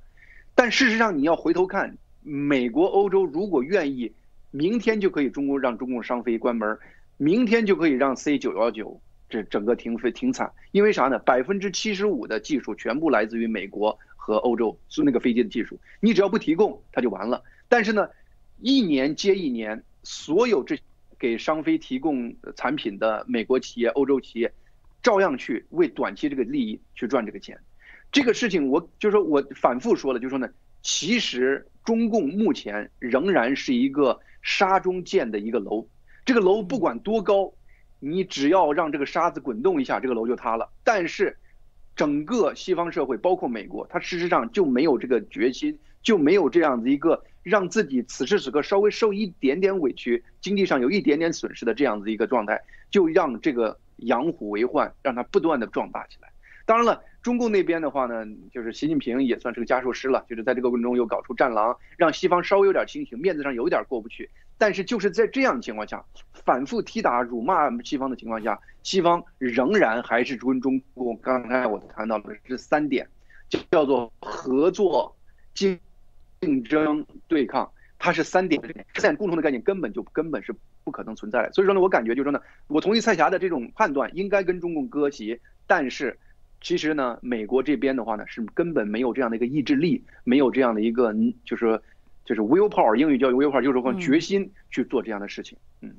[0.56, 4.12] 但事实上，你要回头看，美国、欧洲如果愿意。
[4.54, 6.78] 明天就可以中共让中共商飞关门，
[7.16, 11.18] 明天就可以让 C 九幺九这整个停飞停产，因为啥呢？
[11.20, 17.42] 百分之七十五的技术全部来自于美国和欧洲，是那个飞机的技术，你只要不提供，它就完了。
[17.66, 18.06] 但是呢，
[18.60, 20.78] 一年接一年，所有这
[21.18, 24.52] 给商飞提供产品的美国企业、欧洲企业，
[25.02, 27.58] 照样去为短期这个利益去赚这个钱。
[28.10, 30.48] 这个事情，我就说我反复说了，就说呢，
[30.82, 34.20] 其实中共目前仍然是一个。
[34.44, 35.86] 沙中建的一个楼，
[36.24, 37.52] 这个楼不管多高，
[38.00, 40.68] 你只要让这个沙子滚动一下，这个楼就塌了。
[40.82, 41.38] 但是，
[41.94, 52.60] 整个西方社会，包括美国，它事实上就没有这个决心，就没有这样子一个让自己此时此刻稍微受一点点委屈，经济上有一点点损失的这样子一个状态，
[52.90, 56.30] 就让这个养虎为患，让它不断的壮大起来。
[56.64, 57.02] 当然了。
[57.22, 64.28] 中共那边的话呢，就是习近平也算是个加术师了，就是在这个过程中又搞出战狼，让西方稍微有点清醒，面子上有点过不去。
[64.58, 66.04] 但是就是在这样的情况下，
[66.44, 71.16] 反复踢打、辱骂西方的情况下，西方仍然还是跟中共。
[71.18, 73.08] 刚才我谈到的是三点，
[73.70, 75.14] 叫做合作、
[75.54, 75.78] 竞
[76.40, 77.70] 竞争、对抗，
[78.02, 78.60] 它是三点，
[78.94, 81.52] 三点共同的概念根本就根本是不可能存在的。
[81.52, 86.18] 所以说呢，我感觉就是说呢，我同意蔡霞的这种判断，应该跟中共割席，但是。
[86.64, 91.12] 其实呢，美国这边的话呢，是根本没有这样的一个意志力，没有这样的一个，
[91.44, 91.82] 就是，
[92.24, 95.58] 就是 will power，英语叫 will power，就是说决心去做这样的事情。
[95.80, 95.92] 嗯，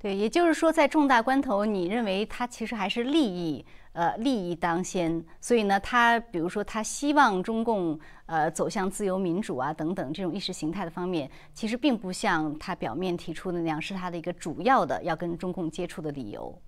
[0.00, 5.24] 对，也就是说，在重大关头，你认为它其实还是利益，呃，利益当先。
[5.40, 16.60] 所以呢，他比如说他希望中共呃走向自由民主啊等等这种意识形态的方面，其实并不像他表面提出的那样，是他的一个主要的要跟中共接触的理由。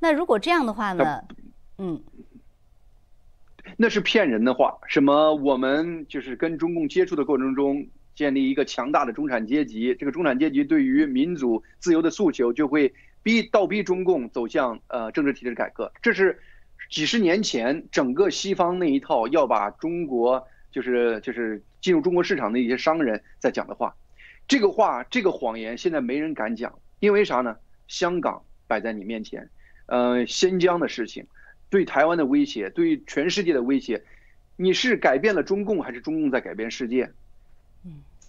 [0.00, 1.22] 那如果这样的话呢？
[1.78, 2.02] 嗯。
[3.78, 4.76] 那是骗人的话。
[4.86, 5.34] 什么？
[5.36, 9.94] 我们就是跟中共接触的过程中，建立一个强大的中产阶级。
[9.94, 12.92] 这个中产阶级对于民主自由的诉求，就会
[13.24, 15.90] 逼倒逼中共走向呃政治体制改革。
[16.00, 16.38] 这是
[16.88, 23.96] 几十年前整个西方那一套要把中国就是就是进入中国市场的一些商人在讲的话。
[24.46, 27.56] 这个话这个谎言现在没人敢讲，因为啥呢？
[27.88, 29.48] 香港摆在你面前，
[29.86, 31.26] 呃，新疆的事情。
[31.70, 34.02] 对台湾的威胁，对全世界的威胁，
[34.56, 37.10] 你是改变了中共，还是中共在改变世界？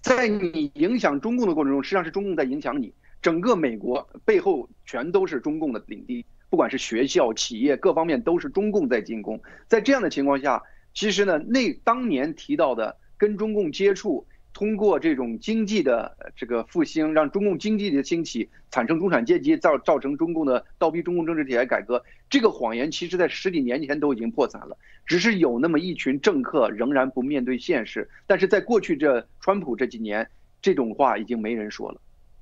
[0.02, 2.93] 在你影响中共的过程中，实际上是中共在影响你。
[3.26, 9.42] 整个美国背后全都是中共的领地，不管是学校、企业各方面都是中共在进攻。
[9.68, 10.62] 在这样的情况下，
[10.94, 28.08] 其实呢，那当年提到的跟中共接触、通过这种经济的这个复兴，让中共经济的兴起，产生中产阶级，造造成中共的倒逼中共政治体制改革，这个谎言其实在十几年前都已经破产了，只是有那么一群政客仍然不面对现实。
[28.28, 30.30] 但是在过去这川普这几年，
[30.62, 32.00] 这种话已经没人说了。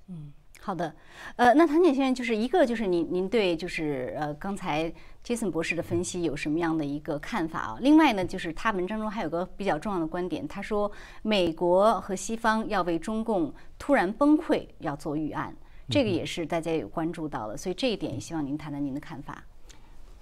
[0.10, 0.34] 嗯。
[0.66, 0.95] 好的，
[1.36, 4.89] 呃，那唐姐先生就是一个，就是您您对就是呃刚才
[5.22, 7.78] 杰森博士的分析有什么样的一个看法啊？
[7.82, 10.89] 另外呢，就是他文章中还有个比较重要的观点，他说
[11.22, 15.53] 美国和西方要为中共突然崩溃要做预案，
[15.89, 19.43] 这个也是大家有关注到了，所以这一点也希望您谈谈您的看法。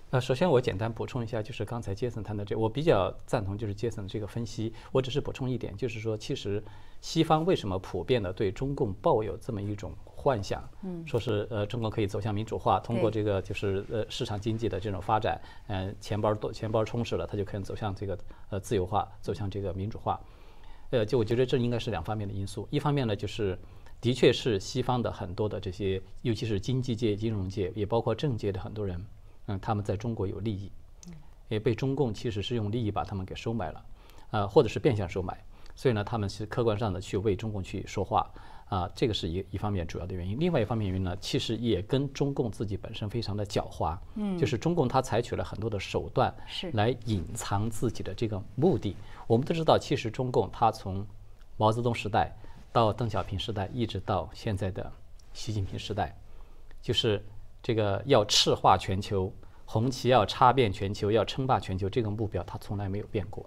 [0.09, 6.61] 呃，首先我简单补充一下，就是刚才杰森谈的这，我比较赞同就是杰森的这个分析，我只是补充一点，就是说其实
[6.99, 9.93] 西方为什么普遍的对中共抱有这么一种。
[10.22, 18.17] 幻想，嗯，说是呃，中国可以走向民主化，通过这个就是呃市场经济的这种发展，嗯，钱包多钱包充实了，它就可以走向这个
[18.51, 20.22] 呃自由化，走向这个民主化，
[20.91, 22.67] 呃，就我觉得这应该是两方面的因素。
[22.69, 23.57] 一方面呢，就是
[23.99, 29.03] 的确是西方的很多的这些，尤其是经济界、金融界，也包括政界的很多人，
[29.47, 30.72] 嗯，他们在中国有利益，
[31.49, 33.86] 也被中共其实是用利益把他们给收买了，
[34.32, 35.38] 呃，或者是变相收买，
[35.76, 38.32] 所以呢，他们是客观上的去为中共去说话。
[38.72, 40.39] 啊，这个是一一方面主要的原因。
[40.39, 48.95] 另外一方面原因呢，其实也跟中共自己本身非常的狡猾，嗯，就是中共它采取了很多的手段，是来隐藏自己的这个目的。
[49.28, 51.05] 我们都知道，其实中共它从
[51.57, 52.34] 毛泽东时代
[52.72, 54.89] 到邓小平时代，一直到现在的
[55.34, 56.17] 习近平时代，
[56.82, 57.22] 就是
[57.61, 59.34] 这个要赤化全球，
[59.65, 63.45] 红旗要插遍全球，要称霸全球这个目标，它从来没有变过。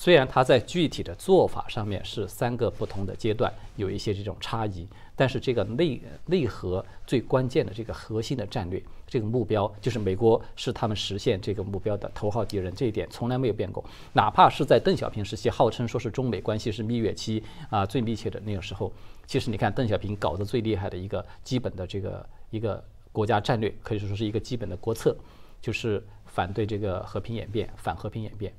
[0.00, 4.86] 虽然它在具体的做法上面是三个不同的阶段，有一些这种差异，
[5.16, 13.84] 但是这个内内核最关键的这个核心的战略，这个目标就是美国是他们实现这个目标的头号敌人，这一点从来没有变过。
[14.12, 18.92] 哪怕是在邓小平时期，号称说是中美关系是蜜月期啊最密切的那个时候，
[19.26, 22.80] 其实你看邓小平搞得最厉害的一个基本的这个一个
[23.10, 25.16] 国家战略，可以说是一个基本的国策，
[25.60, 28.54] 就是反对这个和平演变，反和平演变。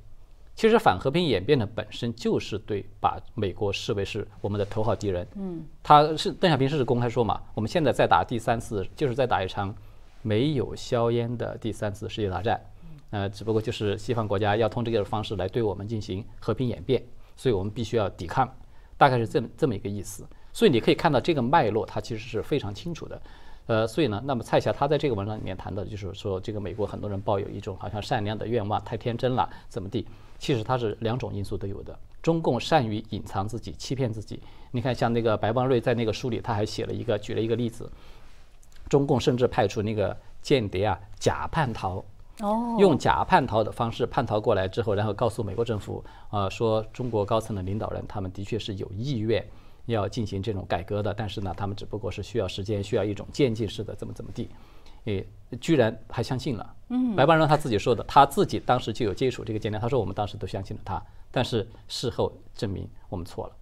[0.60, 5.26] 其实反和平演变的本身就是对把美国视为是我们的头号敌人。
[5.36, 9.74] 嗯，他是邓小平是公开说嘛，我们现在在打第三次，就是在打一场
[10.20, 12.60] 没有硝烟的第三次世界大战。
[13.08, 17.02] 呃，只不过就是西方国家要通过这个方式来对我们进行和平演变，
[17.38, 18.46] 所以我们必须要抵抗，
[18.98, 20.26] 大概是这么这么一个意思。
[20.52, 23.22] 所以你可以看到这个脉络，它其实是非常清楚的。
[23.64, 30.06] 呃，所以呢，那么蔡霞他在这个文章里面谈的就是说，这个美国很多人抱有一种好像善良的愿望，太天真了，怎么地？
[30.40, 31.96] 其实它是两种因素都有的。
[32.20, 34.40] 中共善于隐藏自己、欺骗自己。
[34.72, 37.90] 你看，像那个白邦瑞在那个书里，他还写了一个，举了一个例子。
[38.88, 42.04] 中共甚至派出那个间谍啊，假叛逃，
[42.40, 49.46] 哦，用假叛逃的方式叛逃过来之后，然后告诉美国政府，啊，说中国高层的领导人他们的确是有意愿
[49.86, 54.50] 要进行这种改革的，但是呢，他们只不过是需要时间，需要一种渐进式的怎么怎么地。
[55.04, 55.26] 诶，
[55.58, 56.74] 居然还相信了。
[56.88, 63.52] 嗯，白邦荣他自己说的，他自己当时就有接触这个间谍，他说我们当时都相信了他，但是事后证明我们错了。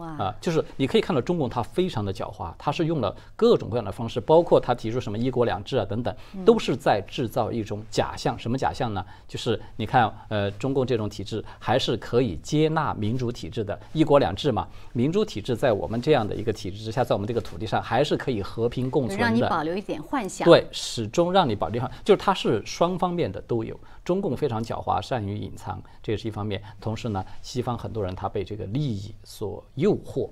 [0.00, 8.38] 啊，就是你可以看到中共它非常的狡猾，它是用了各种各样的方式，包括他提出什么一国两制啊等等，都是在制造一种假象。
[8.38, 9.04] 什么假象呢？
[9.26, 19.24] 就是你看，呃，中共这种体制还是可以接纳民主体制的，一国两制嘛，民主体制在我们这样的一个体制之下，在我们这个土地上还是可以和平共存的。
[19.24, 20.44] 让你保留一点幻想。
[20.44, 23.78] 对，始终让你保留幻，就是它是双方面的都有。
[24.04, 26.62] 中共非常狡猾，善于隐藏，这也是一方面。
[26.80, 30.30] 同时呢，西方很多人他被这个利益所诱惑，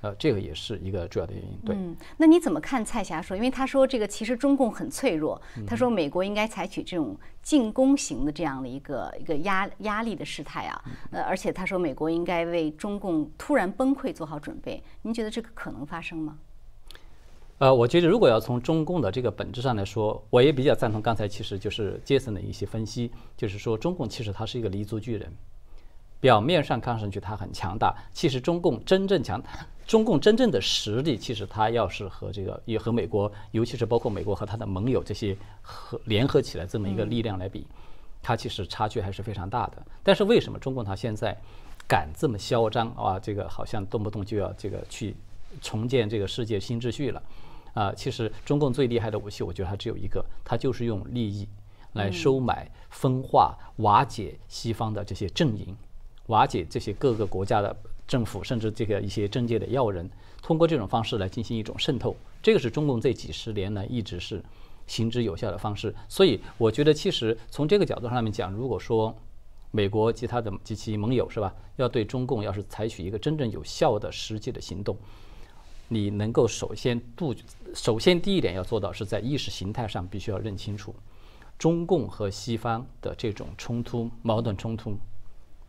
[0.00, 1.58] 呃，这个也是一个主要的原因。
[1.64, 3.36] 对，嗯，那你怎么看蔡霞说？
[3.36, 14.82] 因为他说这个其实中共很脆弱，他说美国应该采取这种进攻型的这样的一个一个压压力的事态啊，呃，而且他说美国应该为中共突然崩溃做好准备。
[15.02, 16.38] 您觉得这个可能发生吗？
[17.58, 25.32] 呃，我觉得如果要从中共的这个本质上来说，我也比较赞同刚才其实就是杰森的一些分析，就是说中共其实它是一个黎族巨人，
[26.24, 29.38] 表面上看上去它很强大，其实中共真正强，
[29.86, 37.66] 中共真正的实力，其实它要是和这个也和美国，尤其是包括美国和它的盟友这些合联合起来这么一个力量来比，
[38.22, 39.86] 它其实差距还是非常大的。
[40.02, 41.36] 但是为什么中共它现在
[41.86, 43.18] 敢这么嚣张啊？
[43.18, 45.14] 这个好像动不动就要这个去
[45.60, 47.22] 重建这个世界新秩序了？
[47.74, 51.46] 啊，其实中共最厉害的武器，我觉得它只有一个，它就是用利益
[51.92, 55.76] 来收买、分化、瓦解西方的这些阵营，
[56.26, 60.08] 瓦解这些各个国家的政府，甚至这个一些政界的要人，
[60.42, 62.16] 通过这种方式来进行一种渗透。
[62.42, 64.42] 这个是中共这几十年来一直是
[64.86, 65.94] 行之有效的方式。
[66.08, 69.14] 所以，我觉得其实从这个角度上面讲，如果说
[69.70, 71.52] 美国及他的及其盟友是吧？
[71.76, 74.96] 要对中共要是采取一个真正有效的实际的行动，
[75.88, 77.34] 你能够首先杜，
[77.74, 80.94] 首先第一点要做到是在意识形态上必须要认清楚，
[81.58, 84.96] 中共和西方的这种冲突矛盾冲突，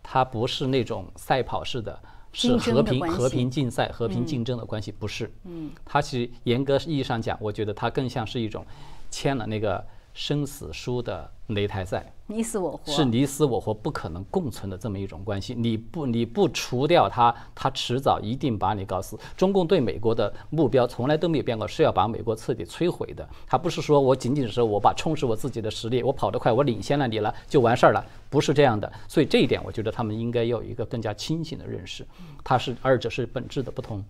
[0.07, 1.99] 它不是那种赛跑式的。
[2.31, 5.31] 是和平和平竞赛、和平竞争的关系，不是。
[5.45, 8.65] 嗯，它其实严格意义上讲，我觉得它更像是一种
[9.09, 9.81] 签了那个。
[10.15, 15.53] 生死书的擂台赛，你死我活是你死我活不可能共存的这么一种关系。
[15.53, 19.19] 你不你不除掉他，他迟早一定把你搞死。
[19.35, 23.27] 中共对美国的目标从来都没有变过，是要把美国彻底摧毁的。
[23.45, 28.89] 他不是说我仅仅是我把充实我自己的实力，我跑得快，我领先了你了就完事儿了，不是这样的。
[29.09, 32.07] 所以这一点，我觉得他们应该要有一个更加清醒的认识，
[32.41, 34.01] 它是二者是本质的不同。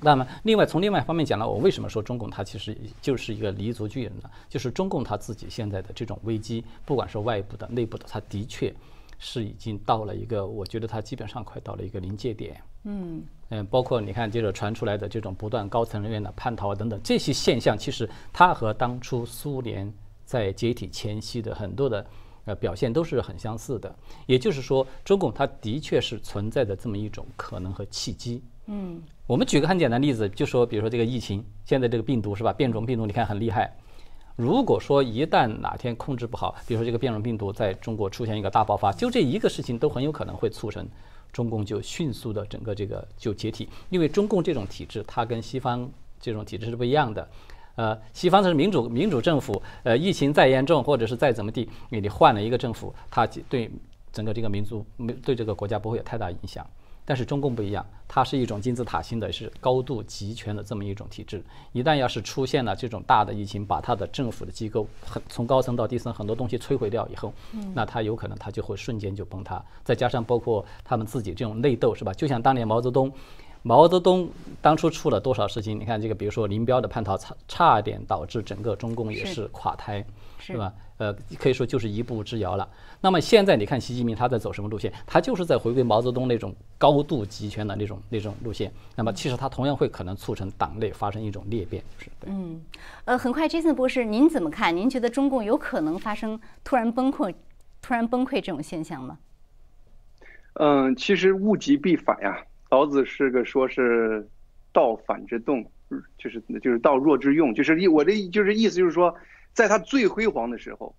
[0.00, 4.30] 那么，另外从另外一方面讲呢，我为什么说中共它其实就是一个黎族巨人呢？
[4.48, 8.72] 就是中共它自己现在的这种危机，不管是外部的、内部的，它的确
[9.18, 12.62] 是已经到了一个，我觉得它基本上快到了一个临界点。
[12.84, 19.92] 嗯嗯，包括你看接着传出来的这种不断高层人员的叛逃等等这些现象，其实它和当初苏联
[20.24, 22.06] 在解体前夕的很多的
[22.44, 23.92] 呃表现都是很相似的。
[24.26, 28.40] 也就是说，中共它的确是存在着这么一种可能和契机。
[28.66, 32.50] 嗯，我们举个很简单例子，就说比如说这个疫情，现在这个病毒是吧？
[32.50, 33.70] 变种病毒你看很厉害。
[34.36, 40.88] 如果说一旦哪天控制不好，比如说这个变种病毒在中国出现一个大爆发，就这一个事情都很有可能会促成
[41.30, 43.68] 中共就迅速的整个这个就解体。
[43.90, 45.86] 因为中共这种体制，它跟西方
[46.18, 47.28] 这种体制是不一样的。
[47.74, 53.70] 呃，西方是民主民主政府，呃，疫情再严重或者是再怎么地，你换了一个政府，它对
[54.10, 56.66] 整个这个民族没对这个国家不会有太大影响。
[57.08, 61.42] 但是中共不一样，它是一种金字塔型的，是高度集权的这么一种体制。
[61.72, 67.32] 一旦要是出现了这种大的疫情，把它的政府的机构很从高层到低层很多东西摧毁掉以后，
[67.72, 69.64] 那它有可能它就会瞬间就崩塌。
[69.82, 72.12] 再加上包括他们自己这种内斗，是吧？
[72.12, 73.10] 就像当年毛泽东，
[73.62, 74.28] 毛泽东
[74.60, 75.80] 当初出了多少事情？
[75.80, 80.04] 你看这个，比如说林彪的叛逃，差差点导致整个中共也是垮台，
[80.38, 80.74] 是吧？
[80.98, 82.68] 呃，可以说就是一步之遥了。
[83.00, 84.92] 那么现在你看习近平他在走什么路线？
[85.06, 88.72] 他就是在回归毛泽东那种高度集权的那种那种路线。
[88.96, 92.28] 那么其实他同样会可能促成党内发生一种裂变，是对。
[92.30, 92.60] 嗯，
[93.04, 94.76] 呃，很快，Jason 博士，您怎么看？
[94.76, 97.32] 您觉得中共有可能发生突然崩溃、
[97.80, 99.18] 突然崩溃这种现象吗？
[100.54, 102.36] 嗯，其实物极必反呀。
[102.70, 104.28] 老子是个说是
[104.72, 105.64] 道反之动，
[106.18, 109.14] 就是就是道弱之用，就是意我的就是意思就是说。
[109.58, 110.94] 在他最辉煌的时候，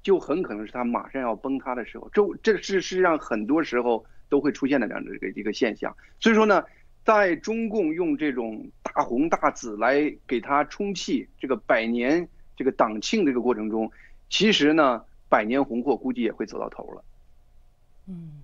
[0.00, 2.08] 就很可能是他马上要崩塌的时候。
[2.12, 5.92] 这这是实际上很多时候都会出现的这样的一个一个现象。
[6.20, 6.64] 所以说呢，
[7.04, 13.90] 在中共用这种大红大紫来给他充气，这个百年这个党庆这个过程中，
[14.30, 17.04] 其实呢，百年红货估计也会走到头了。
[18.06, 18.43] 嗯。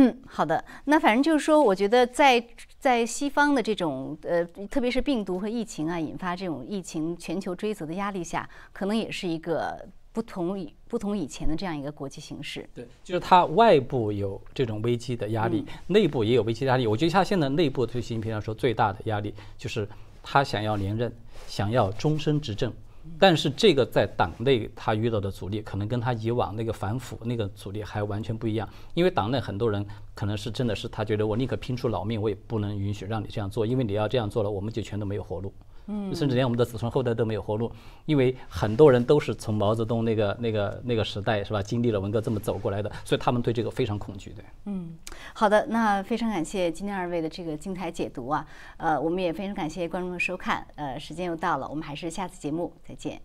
[0.00, 0.64] 嗯，好的。
[0.84, 2.42] 那反正就是说，我觉得在
[2.78, 12.64] 在西方的这种呃，特别是病毒和疫情啊，引发这种疫情全球追责的压力下，可能也是一个不同以不同以前的这样一个国际形势。
[12.72, 16.86] 对，就是它外部有这种危机的压力，内部也有危机压力。
[16.86, 19.88] 我觉得他现在内部对习近平来说最大的压力，就是
[20.22, 21.12] 他想要连任，
[21.48, 22.72] 想要终身执政。
[23.18, 28.68] 但是这个在党内他遇到的阻力，可能跟他以往那个反腐那个阻力还完全不一样。
[28.94, 35.52] 因为党内很多人可能是真的是他觉得我宁可拼出老命，我也不能允许让你这样做，因为你要这样做了，我们就全都没有活路。
[35.90, 37.72] 嗯，甚至连我们的子孙后代都没有活路，
[38.04, 44.30] 因为很多人都是从毛泽东那个、那个、那个时代是吧，经历了文革这么走过来的，所以他们对这个非常恐惧。
[44.36, 44.96] 对，嗯，
[45.32, 53.20] 好的，那非常感谢今天二位的这个精彩解读啊，呃，我们也非常感谢观众的收看，呃，时间又到了，我们还是下次节目再见。